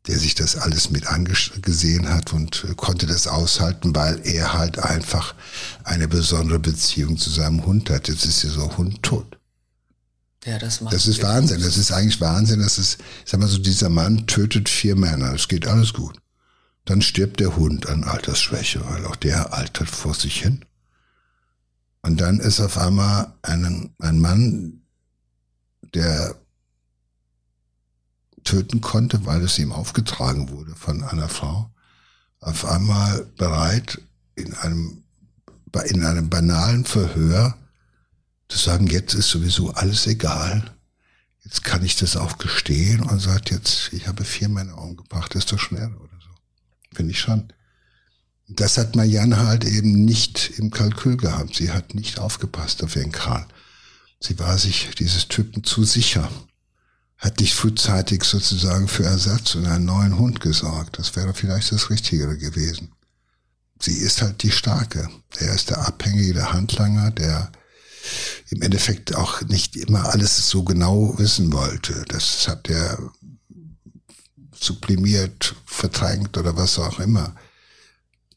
[0.07, 4.77] der sich das alles mit angesehen hat und äh, konnte das aushalten, weil er halt
[4.79, 5.35] einfach
[5.85, 8.09] eine besondere Beziehung zu seinem Hund hat.
[8.09, 9.37] Jetzt ist dieser Hund tot.
[10.45, 10.93] Ja, das macht.
[10.93, 11.61] Das ist Wahnsinn.
[11.61, 12.59] Das ist eigentlich Wahnsinn.
[12.59, 15.33] Das ist, ich sag mal so, dieser Mann tötet vier Männer.
[15.33, 16.17] Es geht alles gut.
[16.85, 20.65] Dann stirbt der Hund an Altersschwäche, weil auch der altert vor sich hin.
[22.01, 24.81] Und dann ist auf einmal ein, ein Mann,
[25.93, 26.35] der
[28.43, 31.71] töten konnte, weil es ihm aufgetragen wurde von einer Frau,
[32.39, 34.01] auf einmal bereit,
[34.35, 35.03] in einem,
[35.85, 37.57] in einem banalen Verhör
[38.49, 40.75] zu sagen, jetzt ist sowieso alles egal.
[41.43, 45.51] Jetzt kann ich das auch gestehen und sagt jetzt, ich habe vier Männer umgebracht, ist
[45.51, 46.29] doch schnell oder so.
[46.95, 47.51] Finde ich schon.
[48.47, 51.55] Das hat Marianne halt eben nicht im Kalkül gehabt.
[51.55, 53.45] Sie hat nicht aufgepasst auf ihren Karl.
[54.19, 56.29] Sie war sich dieses Typen zu sicher.
[57.17, 60.99] Hat nicht frühzeitig sozusagen für Ersatz und einen neuen Hund gesorgt.
[60.99, 62.91] Das wäre vielleicht das Richtigere gewesen.
[63.79, 65.09] Sie ist halt die Starke.
[65.37, 67.51] Er ist der Abhängige, der Handlanger, der
[68.49, 72.05] im Endeffekt auch nicht immer alles so genau wissen wollte.
[72.07, 72.97] Das hat er
[74.53, 77.35] sublimiert, verdrängt oder was auch immer.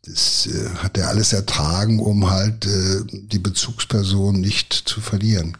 [0.02, 5.56] Das äh, hat er alles ertragen, um halt äh, die Bezugsperson nicht zu verlieren.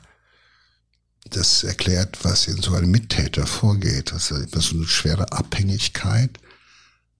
[1.31, 4.13] Das erklärt, was in so einem Mittäter vorgeht.
[4.13, 6.39] Das ist so eine schwere Abhängigkeit.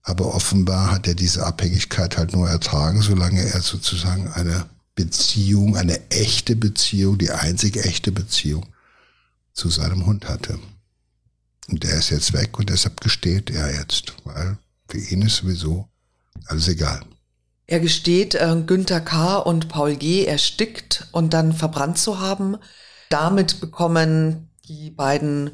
[0.03, 6.09] Aber offenbar hat er diese Abhängigkeit halt nur ertragen, solange er sozusagen eine Beziehung, eine
[6.09, 8.65] echte Beziehung, die einzige echte Beziehung
[9.53, 10.59] zu seinem Hund hatte.
[11.69, 14.57] Und der ist jetzt weg und deshalb gesteht er jetzt, weil
[14.89, 15.87] für ihn ist sowieso
[16.47, 17.01] alles egal.
[17.67, 19.37] Er gesteht, äh, Günther K.
[19.37, 20.25] und Paul G.
[20.25, 22.57] erstickt und dann verbrannt zu haben.
[23.09, 25.51] Damit bekommen die beiden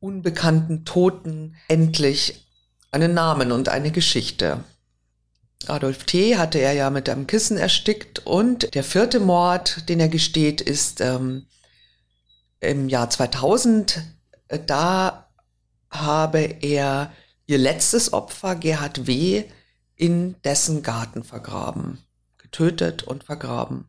[0.00, 2.46] unbekannten Toten endlich
[2.90, 4.64] einen Namen und eine Geschichte.
[5.66, 6.36] Adolf T.
[6.36, 11.00] hatte er ja mit einem Kissen erstickt und der vierte Mord, den er gesteht, ist
[11.00, 11.46] ähm,
[12.60, 14.02] im Jahr 2000.
[14.66, 15.28] Da
[15.90, 17.12] habe er
[17.46, 19.44] ihr letztes Opfer, Gerhard W.,
[19.96, 21.98] in dessen Garten vergraben,
[22.38, 23.84] getötet und vergraben.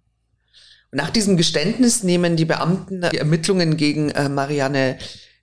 [0.92, 4.98] Und nach diesem Geständnis nehmen die Beamten die Ermittlungen gegen äh, Marianne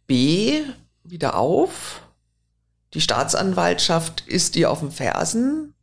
[0.06, 0.60] B.
[1.04, 2.02] wieder auf.
[2.92, 5.74] Die Staatsanwaltschaft ist ihr auf den Fersen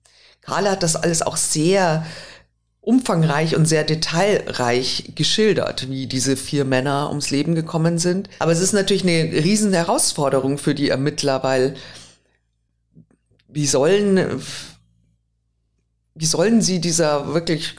[0.46, 2.06] Karl hat das alles auch sehr
[2.86, 8.30] umfangreich und sehr detailreich geschildert, wie diese vier Männer ums Leben gekommen sind.
[8.40, 11.76] Aber es ist natürlich eine riesen Herausforderung für die Ermittler, weil
[13.48, 14.42] wie sollen,
[16.14, 17.76] wie sollen sie dieser wirklich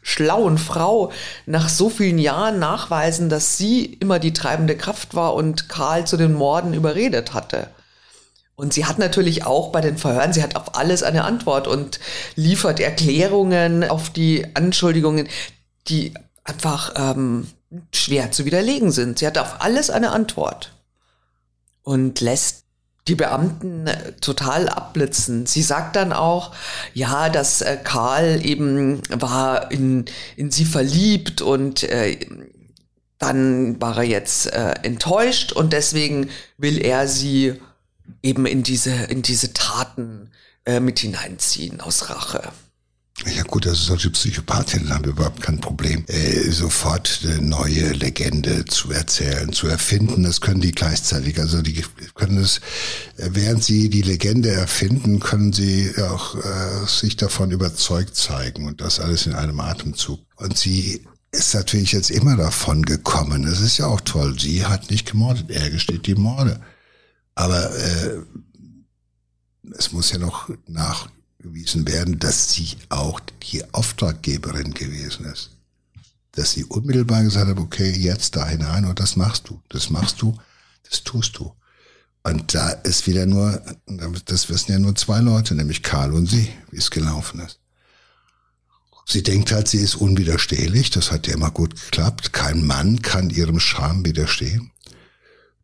[0.00, 1.12] schlauen Frau
[1.44, 6.16] nach so vielen Jahren nachweisen, dass sie immer die treibende Kraft war und Karl zu
[6.16, 7.68] den Morden überredet hatte?
[8.56, 12.00] Und sie hat natürlich auch bei den Verhören, sie hat auf alles eine Antwort und
[12.34, 15.28] liefert Erklärungen auf die Anschuldigungen,
[15.88, 17.46] die einfach ähm,
[17.94, 19.18] schwer zu widerlegen sind.
[19.18, 20.72] Sie hat auf alles eine Antwort
[21.82, 22.64] und lässt
[23.08, 25.46] die Beamten äh, total abblitzen.
[25.46, 26.52] Sie sagt dann auch,
[26.94, 32.18] ja, dass äh, Karl eben war in, in sie verliebt und äh,
[33.18, 37.60] dann war er jetzt äh, enttäuscht und deswegen will er sie
[38.22, 40.30] eben in diese, in diese Taten
[40.64, 42.52] äh, mit hineinziehen aus Rache.
[43.24, 48.92] Ja gut, also solche Psychopathinnen haben überhaupt kein Problem, äh, sofort eine neue Legende zu
[48.92, 50.22] erzählen, zu erfinden.
[50.22, 51.38] Das können die gleichzeitig.
[51.40, 51.82] Also die
[52.14, 52.58] können es,
[53.16, 58.82] äh, während sie die Legende erfinden, können sie auch äh, sich davon überzeugt zeigen und
[58.82, 60.20] das alles in einem Atemzug.
[60.36, 63.44] Und sie ist natürlich jetzt immer davon gekommen.
[63.44, 64.38] Das ist ja auch toll.
[64.38, 66.60] Sie hat nicht gemordet, er gesteht die Morde.
[67.36, 68.18] Aber äh,
[69.78, 71.08] es muss ja noch nach
[71.46, 75.50] nachgewiesen werden, dass sie auch die Auftraggeberin gewesen ist.
[76.32, 80.20] Dass sie unmittelbar gesagt hat, okay, jetzt da hinein und das machst du, das machst
[80.20, 80.36] du,
[80.88, 81.52] das tust du.
[82.22, 83.62] Und da ist wieder nur,
[84.24, 87.60] das wissen ja nur zwei Leute, nämlich Karl und sie, wie es gelaufen ist.
[89.08, 92.32] Sie denkt halt, sie ist unwiderstehlich, das hat ja immer gut geklappt.
[92.32, 94.72] Kein Mann kann ihrem Charme widerstehen.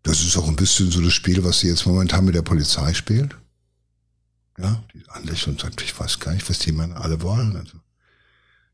[0.02, 2.92] Das ist auch ein bisschen so das Spiel, was sie jetzt momentan mit der Polizei
[2.94, 3.36] spielt.
[4.58, 7.56] Ja, die anlächeln und sagt, ich weiß gar nicht, was die Männer alle wollen.
[7.56, 7.78] Also,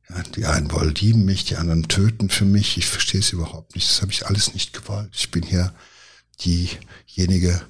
[0.09, 2.79] ja, die einen wollen lieben mich, die anderen töten für mich.
[2.79, 3.89] Ich verstehe es überhaupt nicht.
[3.89, 5.11] Das habe ich alles nicht gewollt.
[5.13, 5.75] Ich bin hier
[6.43, 7.61] diejenige,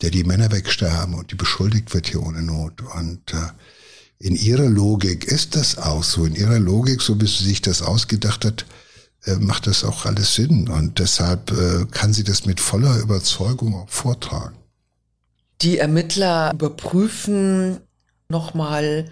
[0.00, 2.80] der die Männer wegsterben und die beschuldigt wird hier ohne Not.
[2.82, 3.48] Und äh,
[4.18, 6.24] in ihrer Logik ist das auch so.
[6.24, 8.64] In ihrer Logik, so wie sie sich das ausgedacht hat,
[9.38, 10.68] macht das auch alles Sinn.
[10.68, 14.56] Und deshalb äh, kann sie das mit voller Überzeugung auch vortragen.
[15.60, 17.80] Die Ermittler überprüfen
[18.28, 19.10] nochmal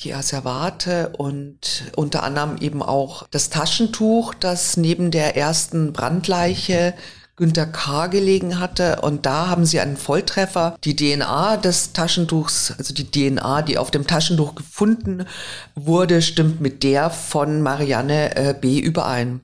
[0.00, 6.94] die Asservate und unter anderem eben auch das Taschentuch, das neben der ersten Brandleiche
[7.36, 8.06] Günter K.
[8.06, 9.00] gelegen hatte.
[9.02, 10.76] Und da haben sie einen Volltreffer.
[10.84, 15.26] Die DNA des Taschentuchs, also die DNA, die auf dem Taschentuch gefunden
[15.74, 18.78] wurde, stimmt mit der von Marianne äh, B.
[18.78, 19.42] überein.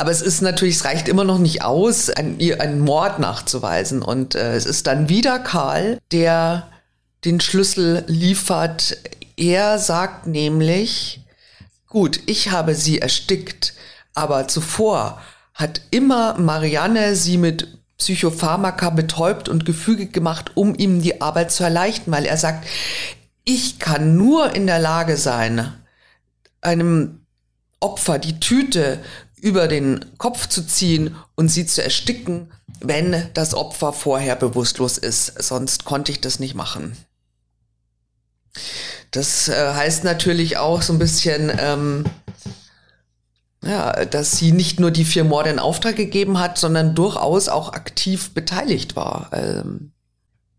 [0.00, 4.00] Aber es ist natürlich, es reicht immer noch nicht aus, einen, einen Mord nachzuweisen.
[4.00, 6.68] Und äh, es ist dann wieder Karl, der
[7.26, 8.96] den Schlüssel liefert.
[9.36, 11.20] Er sagt nämlich,
[11.86, 13.74] gut, ich habe sie erstickt,
[14.14, 15.20] aber zuvor
[15.52, 21.62] hat immer Marianne sie mit Psychopharmaka betäubt und gefügig gemacht, um ihm die Arbeit zu
[21.62, 22.66] erleichtern, weil er sagt,
[23.44, 25.74] ich kann nur in der Lage sein,
[26.62, 27.20] einem
[27.80, 29.00] Opfer die Tüte
[29.42, 35.42] über den Kopf zu ziehen und sie zu ersticken, wenn das Opfer vorher bewusstlos ist.
[35.42, 36.96] Sonst konnte ich das nicht machen.
[39.10, 42.04] Das äh, heißt natürlich auch so ein bisschen, ähm,
[43.62, 47.72] ja, dass sie nicht nur die vier Morde in Auftrag gegeben hat, sondern durchaus auch
[47.72, 49.30] aktiv beteiligt war.
[49.32, 49.92] Ähm,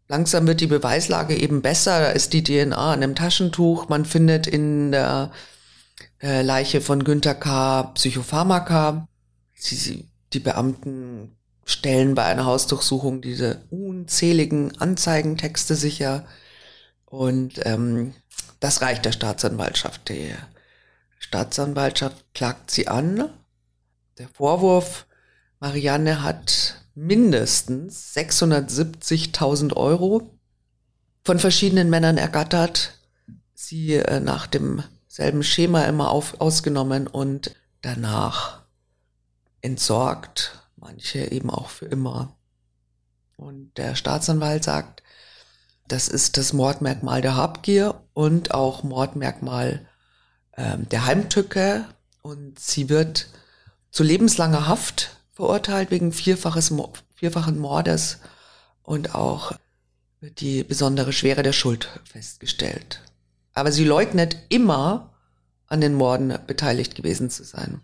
[0.07, 1.99] langsam wird die Beweislage eben besser.
[1.99, 3.89] Da ist die DNA an einem Taschentuch.
[3.89, 5.31] Man findet in der
[6.21, 7.83] äh, Leiche von Günter K.
[7.95, 9.07] Psychopharmaka.
[9.53, 16.25] Sie, sie, die Beamten stellen bei einer Hausdurchsuchung diese unzähligen Anzeigentexte sicher.
[17.05, 18.13] Und ähm,
[18.59, 20.09] das reicht der Staatsanwaltschaft.
[20.09, 20.33] Die
[21.19, 23.29] Staatsanwaltschaft klagt sie an.
[24.17, 25.07] Der Vorwurf,
[25.59, 30.29] Marianne hat mindestens 670.000 Euro
[31.23, 32.99] von verschiedenen Männern ergattert.
[33.53, 38.61] Sie äh, nach dem selben Schema immer auf, ausgenommen und danach
[39.59, 42.37] entsorgt, manche eben auch für immer.
[43.35, 45.03] Und der Staatsanwalt sagt,
[45.89, 49.85] das ist das Mordmerkmal der Habgier und auch Mordmerkmal
[50.55, 51.83] ähm, der Heimtücke.
[52.21, 53.27] Und sie wird
[53.89, 56.73] zu lebenslanger Haft verurteilt wegen vierfaches,
[57.15, 58.19] vierfachen Mordes
[58.81, 59.51] und auch
[60.21, 63.01] wird die besondere Schwere der Schuld festgestellt.
[63.53, 65.11] Aber sie leugnet immer,
[65.67, 67.81] an den Morden beteiligt gewesen zu sein.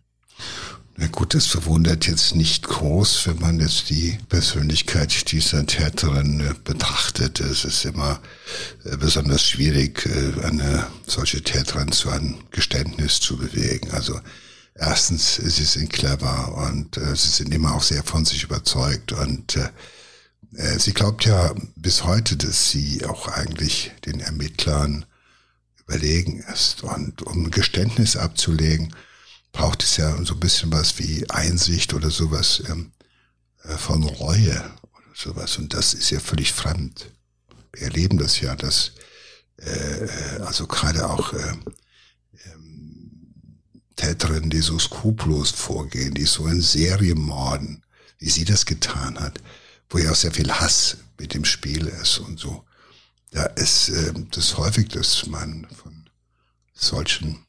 [1.00, 6.54] Na gut, das verwundert jetzt nicht groß, wenn man jetzt die Persönlichkeit dieser Täterin äh,
[6.64, 7.40] betrachtet.
[7.40, 8.20] Es ist immer
[8.84, 13.92] äh, besonders schwierig, äh, eine solche Täterin zu einem Geständnis zu bewegen.
[13.92, 14.20] Also
[14.74, 19.58] erstens, sie sind clever und sie sind immer auch sehr von sich überzeugt und
[20.78, 25.07] sie glaubt ja bis heute, dass sie auch eigentlich den Ermittlern
[25.88, 26.84] überlegen ist.
[26.84, 28.94] Und um ein Geständnis abzulegen,
[29.52, 32.92] braucht es ja so ein bisschen was wie Einsicht oder sowas ähm,
[33.64, 34.60] äh, von Reue
[34.94, 35.58] oder sowas.
[35.58, 37.12] Und das ist ja völlig fremd.
[37.74, 38.92] Wir erleben das ja, dass
[39.58, 40.08] äh,
[40.46, 41.54] also gerade auch äh,
[42.46, 43.12] ähm,
[43.96, 47.84] Täterinnen, die so skrupellos vorgehen, die so in Serie morden,
[48.20, 49.42] wie sie das getan hat,
[49.90, 52.67] wo ja auch sehr viel Hass mit dem Spiel ist und so
[53.32, 56.10] da ist äh, das häufig, dass man von
[56.74, 57.46] solchen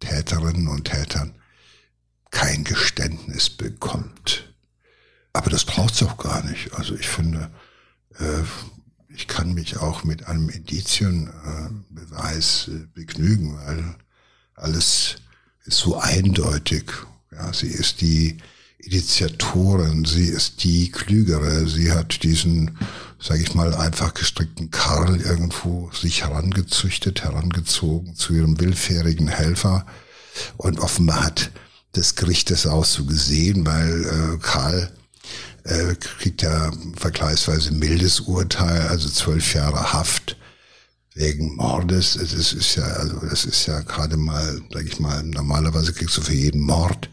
[0.00, 1.34] Täterinnen und Tätern
[2.30, 4.54] kein Geständnis bekommt.
[5.32, 6.74] Aber das braucht es auch gar nicht.
[6.74, 7.50] Also ich finde,
[8.18, 8.42] äh,
[9.08, 13.96] ich kann mich auch mit einem Indizienbeweis äh, begnügen, weil
[14.54, 15.16] alles
[15.64, 16.90] ist so eindeutig.
[17.30, 18.38] Ja, sie ist die
[18.82, 22.76] Initiatorin, sie ist die Klügere, sie hat diesen,
[23.20, 29.86] sage ich mal, einfach gestrickten Karl irgendwo sich herangezüchtet, herangezogen zu ihrem willfährigen Helfer
[30.56, 31.52] und offenbar hat
[31.92, 34.90] das Gericht das auch so gesehen, weil äh, Karl
[35.64, 40.36] äh, kriegt ja vergleichsweise mildes Urteil, also zwölf Jahre Haft
[41.14, 42.14] wegen Mordes.
[42.14, 46.22] Das ist ja, also das ist ja gerade mal, sag ich mal, normalerweise kriegst du
[46.22, 47.10] für jeden Mord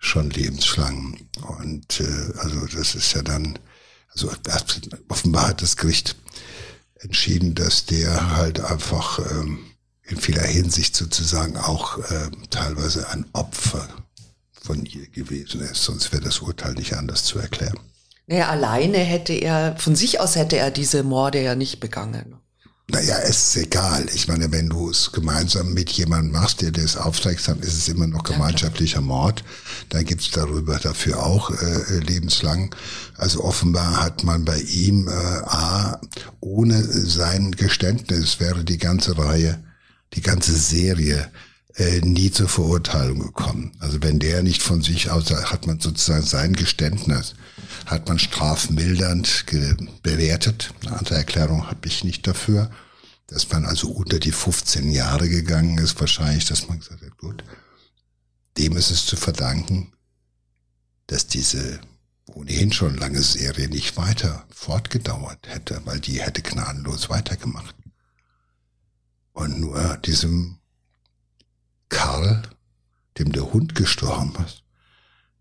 [0.00, 1.20] schon lebenslang.
[1.58, 3.58] Und äh, also das ist ja dann,
[4.12, 4.32] also
[5.08, 6.16] offenbar hat das Gericht
[6.98, 9.60] entschieden, dass der halt einfach ähm,
[10.02, 13.88] in vieler Hinsicht sozusagen auch äh, teilweise ein Opfer
[14.52, 15.84] von ihr gewesen ist.
[15.84, 17.78] Sonst wäre das Urteil nicht anders zu erklären.
[18.26, 22.39] Naja, alleine hätte er, von sich aus hätte er diese Morde ja nicht begangen.
[22.92, 24.06] Naja, es ist egal.
[24.14, 27.88] Ich meine, wenn du es gemeinsam mit jemandem machst, der das aufzeigt, dann ist es
[27.88, 29.44] immer noch gemeinschaftlicher Mord.
[29.90, 32.74] Dann gibt's darüber dafür auch äh, lebenslang.
[33.16, 36.00] Also offenbar hat man bei ihm äh, A,
[36.40, 39.62] ohne sein Geständnis wäre die ganze Reihe,
[40.14, 41.30] die ganze Serie
[41.76, 43.72] äh, nie zur Verurteilung gekommen.
[43.78, 47.34] Also wenn der nicht von sich aus, hat man sozusagen sein Geständnis,
[47.86, 49.46] hat man strafmildernd
[50.02, 50.74] bewertet.
[50.84, 52.70] Eine andere Erklärung habe ich nicht dafür.
[53.26, 57.44] Dass man also unter die 15 Jahre gegangen ist, wahrscheinlich, dass man gesagt hat, gut,
[58.58, 59.92] dem ist es zu verdanken,
[61.06, 61.80] dass diese
[62.26, 67.74] ohnehin schon lange Serie nicht weiter fortgedauert hätte, weil die hätte gnadenlos weitergemacht.
[69.32, 70.59] Und nur diesem
[71.90, 72.42] Karl,
[73.18, 74.62] dem der Hund gestorben ist,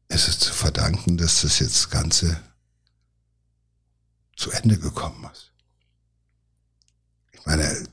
[0.09, 2.41] ist es zu verdanken, dass das jetzt Ganze
[4.35, 5.51] zu Ende gekommen ist.
[7.31, 7.87] Ich meine,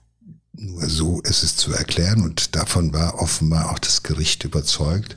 [0.53, 5.17] nur so ist es zu erklären und davon war offenbar auch das Gericht überzeugt.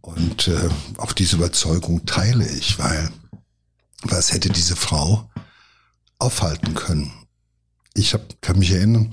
[0.00, 3.10] Und äh, auch diese Überzeugung teile ich, weil
[4.02, 5.28] was hätte diese Frau
[6.18, 7.12] aufhalten können?
[7.98, 9.10] Ich hab, kann mich erinnern,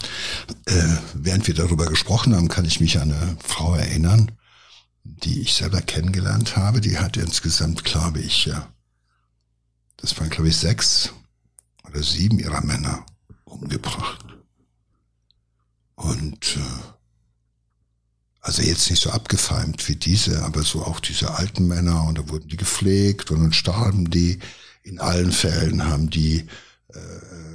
[0.67, 4.31] äh, während wir darüber gesprochen haben, kann ich mich an eine Frau erinnern,
[5.03, 6.81] die ich selber kennengelernt habe.
[6.81, 8.71] Die hat insgesamt, glaube ich, ja,
[9.97, 11.13] das waren, glaube ich, sechs
[11.89, 13.03] oder sieben ihrer Männer
[13.45, 14.23] umgebracht.
[15.95, 16.95] Und äh,
[18.39, 22.29] also jetzt nicht so abgefeimt wie diese, aber so auch diese alten Männer und da
[22.29, 24.37] wurden die gepflegt und dann starben die.
[24.83, 26.45] In allen Fällen haben die
[26.89, 27.54] äh,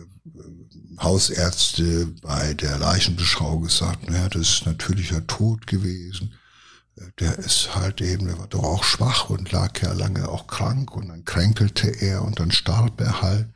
[1.03, 6.34] Hausärzte bei der Leichenbeschau gesagt, naja, das ist natürlicher Tod gewesen.
[7.18, 10.94] Der ist halt eben, der war doch auch schwach und lag ja lange auch krank
[10.94, 13.48] und dann kränkelte er und dann starb er halt.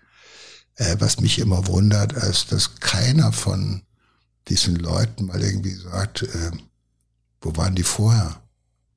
[0.76, 3.82] Äh, was mich immer wundert, ist, dass keiner von
[4.48, 6.50] diesen Leuten mal irgendwie sagt, äh,
[7.40, 8.42] wo waren die vorher?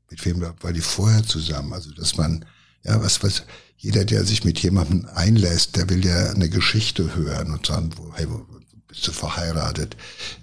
[0.10, 1.74] Mit wem war die vorher zusammen?
[1.74, 2.46] Also, dass man,
[2.84, 3.44] ja, was, was,
[3.78, 8.28] jeder, der sich mit jemandem einlässt, der will ja eine Geschichte hören und sagen, hey,
[8.30, 8.46] wo
[8.88, 9.96] bist du verheiratet?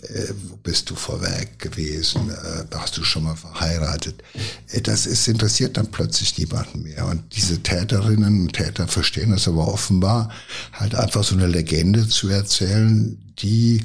[0.02, 2.30] Äh, wo bist du vorweg gewesen?
[2.30, 4.22] Äh, hast du schon mal verheiratet?
[4.68, 7.06] Äh, das ist, interessiert dann plötzlich niemanden mehr.
[7.06, 10.30] Und diese Täterinnen und Täter verstehen das aber offenbar,
[10.72, 13.84] halt einfach so eine Legende zu erzählen, die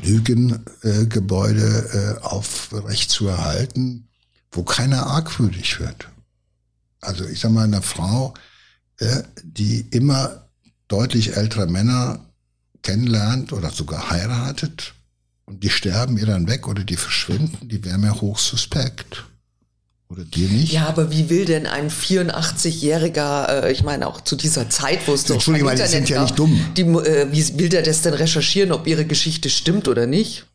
[0.00, 4.08] Lügengebäude äh, aufrecht zu erhalten,
[4.50, 6.08] wo keiner argwürdig wird.
[7.00, 8.34] Also ich sag mal, eine Frau,
[9.02, 10.48] äh, die immer
[10.88, 12.20] deutlich ältere Männer
[12.82, 14.94] kennenlernt oder sogar heiratet
[15.44, 19.24] und die sterben ihr dann weg oder die verschwinden, die wären mir hochsuspekt.
[20.08, 20.72] Oder dir nicht?
[20.72, 25.14] Ja, aber wie will denn ein 84-Jähriger, äh, ich meine auch zu dieser Zeit, wo
[25.14, 26.60] es doch Entschuldigung, die sind ja nicht dumm.
[26.76, 30.46] Die, äh, wie will der das denn recherchieren, ob ihre Geschichte stimmt oder nicht?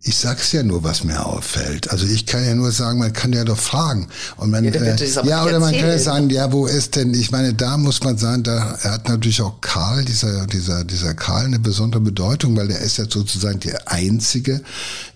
[0.00, 1.90] Ich sag's ja nur, was mir auffällt.
[1.90, 4.06] Also ich kann ja nur sagen, man kann ja doch fragen.
[4.36, 7.12] Und man, ja, äh, ja oder man kann ja sagen, ja, wo ist denn?
[7.14, 11.46] Ich meine, da muss man sagen, da hat natürlich auch Karl, dieser dieser dieser Karl
[11.46, 14.62] eine besondere Bedeutung, weil der ist ja sozusagen der einzige,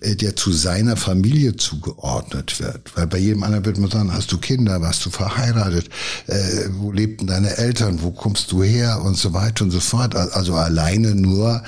[0.01, 2.97] äh, der zu seiner Familie zugeordnet wird.
[2.97, 5.91] Weil bei jedem anderen wird man sagen, hast du Kinder, warst du verheiratet,
[6.27, 10.17] äh, wo lebten deine Eltern, wo kommst du her und so weiter und so fort.
[10.17, 11.63] Also alleine nur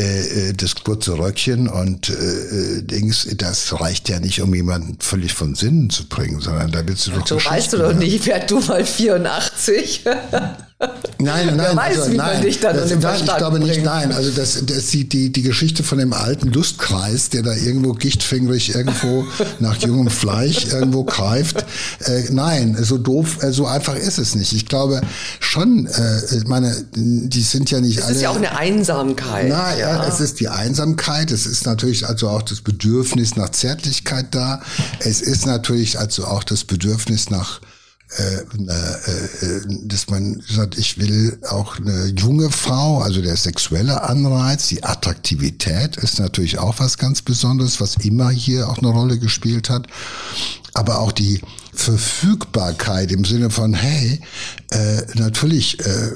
[0.00, 4.96] äh, äh das kurze Röckchen und äh, äh, Dings, das reicht ja nicht, um jemanden
[5.00, 7.26] völlig von Sinnen zu bringen, sondern da willst du doch.
[7.26, 10.04] So weißt du doch nicht, wer du mal 84.
[11.18, 13.84] Nein, nein, weiß, also, nein, dich dann das, nein, ich glaube nicht, bringt.
[13.84, 14.12] nein.
[14.12, 18.74] Also das, das die, die, die Geschichte von dem alten Lustkreis, der da irgendwo gichtfingerig
[18.74, 19.24] irgendwo
[19.60, 21.64] nach jungem Fleisch irgendwo greift.
[22.04, 24.52] Äh, nein, so doof, äh, so einfach ist es nicht.
[24.52, 25.00] Ich glaube
[25.40, 28.14] schon, äh, ich meine, die sind ja nicht Es alle.
[28.16, 29.46] ist ja auch eine Einsamkeit.
[29.48, 34.26] Na ja, es ist die Einsamkeit, es ist natürlich also auch das Bedürfnis nach Zärtlichkeit
[34.32, 34.60] da.
[34.98, 37.60] Es ist natürlich also auch das Bedürfnis nach
[38.16, 44.68] äh, äh, dass man sagt, ich will auch eine junge Frau, also der sexuelle Anreiz,
[44.68, 49.68] die Attraktivität ist natürlich auch was ganz Besonderes, was immer hier auch eine Rolle gespielt
[49.68, 49.88] hat.
[50.74, 51.40] Aber auch die
[51.72, 54.20] Verfügbarkeit im Sinne von, hey,
[54.70, 56.12] äh, natürlich äh,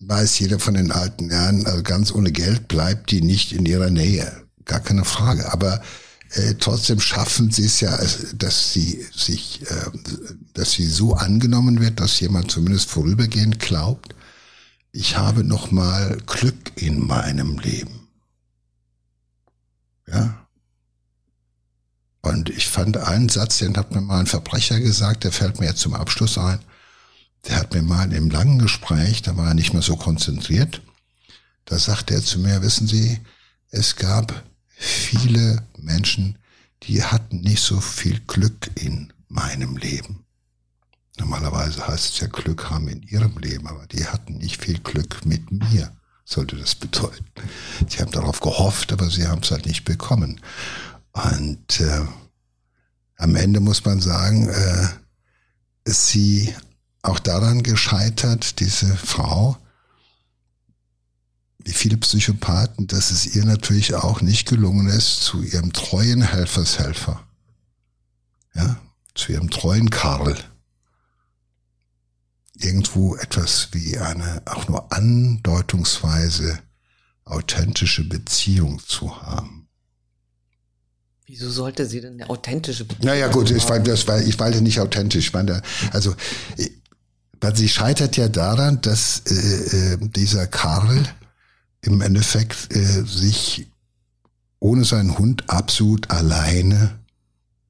[0.00, 3.90] weiß jeder von den alten Herren, also ganz ohne Geld bleibt die nicht in ihrer
[3.90, 4.30] Nähe.
[4.64, 5.52] Gar keine Frage.
[5.52, 5.82] Aber
[6.34, 7.96] äh, trotzdem schaffen sie es ja,
[8.34, 9.90] dass sie sich, äh,
[10.52, 14.14] dass sie so angenommen wird, dass jemand zumindest vorübergehend glaubt,
[14.90, 18.08] ich habe noch mal Glück in meinem Leben.
[20.06, 20.46] Ja.
[22.22, 25.66] Und ich fand einen Satz, den hat mir mal ein Verbrecher gesagt, der fällt mir
[25.66, 26.58] jetzt zum Abschluss ein.
[27.46, 30.80] Der hat mir mal im langen Gespräch, da war er nicht mehr so konzentriert,
[31.66, 33.20] da sagte er zu mir, wissen Sie,
[33.70, 34.44] es gab
[34.76, 36.38] viele Menschen,
[36.82, 40.24] die hatten nicht so viel Glück in meinem Leben.
[41.18, 45.24] Normalerweise heißt es ja Glück haben in ihrem Leben, aber die hatten nicht viel Glück
[45.24, 45.92] mit mir,
[46.24, 47.24] sollte das bedeuten.
[47.88, 50.40] Sie haben darauf gehofft, aber sie haben es halt nicht bekommen.
[51.12, 52.04] Und äh,
[53.16, 54.88] am Ende muss man sagen, äh,
[55.84, 56.52] ist sie
[57.02, 59.56] auch daran gescheitert, diese Frau,
[61.64, 67.26] wie viele Psychopathen, dass es ihr natürlich auch nicht gelungen ist, zu ihrem treuen Helfershelfer,
[68.54, 68.76] ja,
[69.14, 70.36] zu ihrem treuen Karl,
[72.56, 76.58] irgendwo etwas wie eine auch nur andeutungsweise
[77.24, 79.66] authentische Beziehung zu haben.
[81.26, 83.84] Wieso sollte sie denn eine authentische Beziehung Naja gut, ich, haben?
[83.84, 85.28] das war, ich nicht authentisch.
[85.28, 85.62] Ich meine,
[85.92, 86.14] also
[87.40, 91.08] weil sie scheitert ja daran, dass äh, dieser Karl
[91.84, 93.68] im Endeffekt äh, sich
[94.58, 96.98] ohne seinen Hund absolut alleine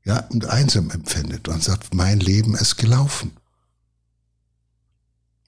[0.04, 3.32] ja, und einsam empfindet und sagt, mein Leben ist gelaufen.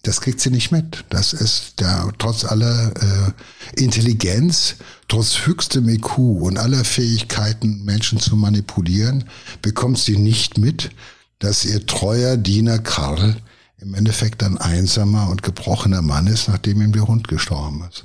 [0.03, 1.05] Das kriegt sie nicht mit.
[1.11, 4.77] Das ist der, trotz aller äh, Intelligenz,
[5.09, 9.29] trotz höchstem IQ und aller Fähigkeiten, Menschen zu manipulieren,
[9.63, 10.91] bekommt sie nicht mit,
[11.39, 13.37] dass ihr treuer Diener Karl
[13.79, 18.05] im Endeffekt ein einsamer und gebrochener Mann ist, nachdem ihm der Hund gestorben ist.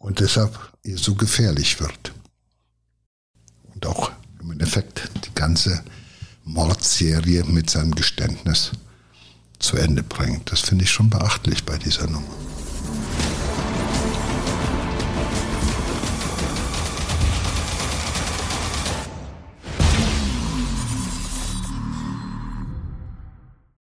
[0.00, 2.12] Und deshalb ihr so gefährlich wird.
[3.74, 5.84] Und auch im Endeffekt die ganze
[6.42, 8.72] Mordserie mit seinem Geständnis
[9.58, 10.50] zu Ende bringt.
[10.50, 12.49] Das finde ich schon beachtlich bei dieser Nummer.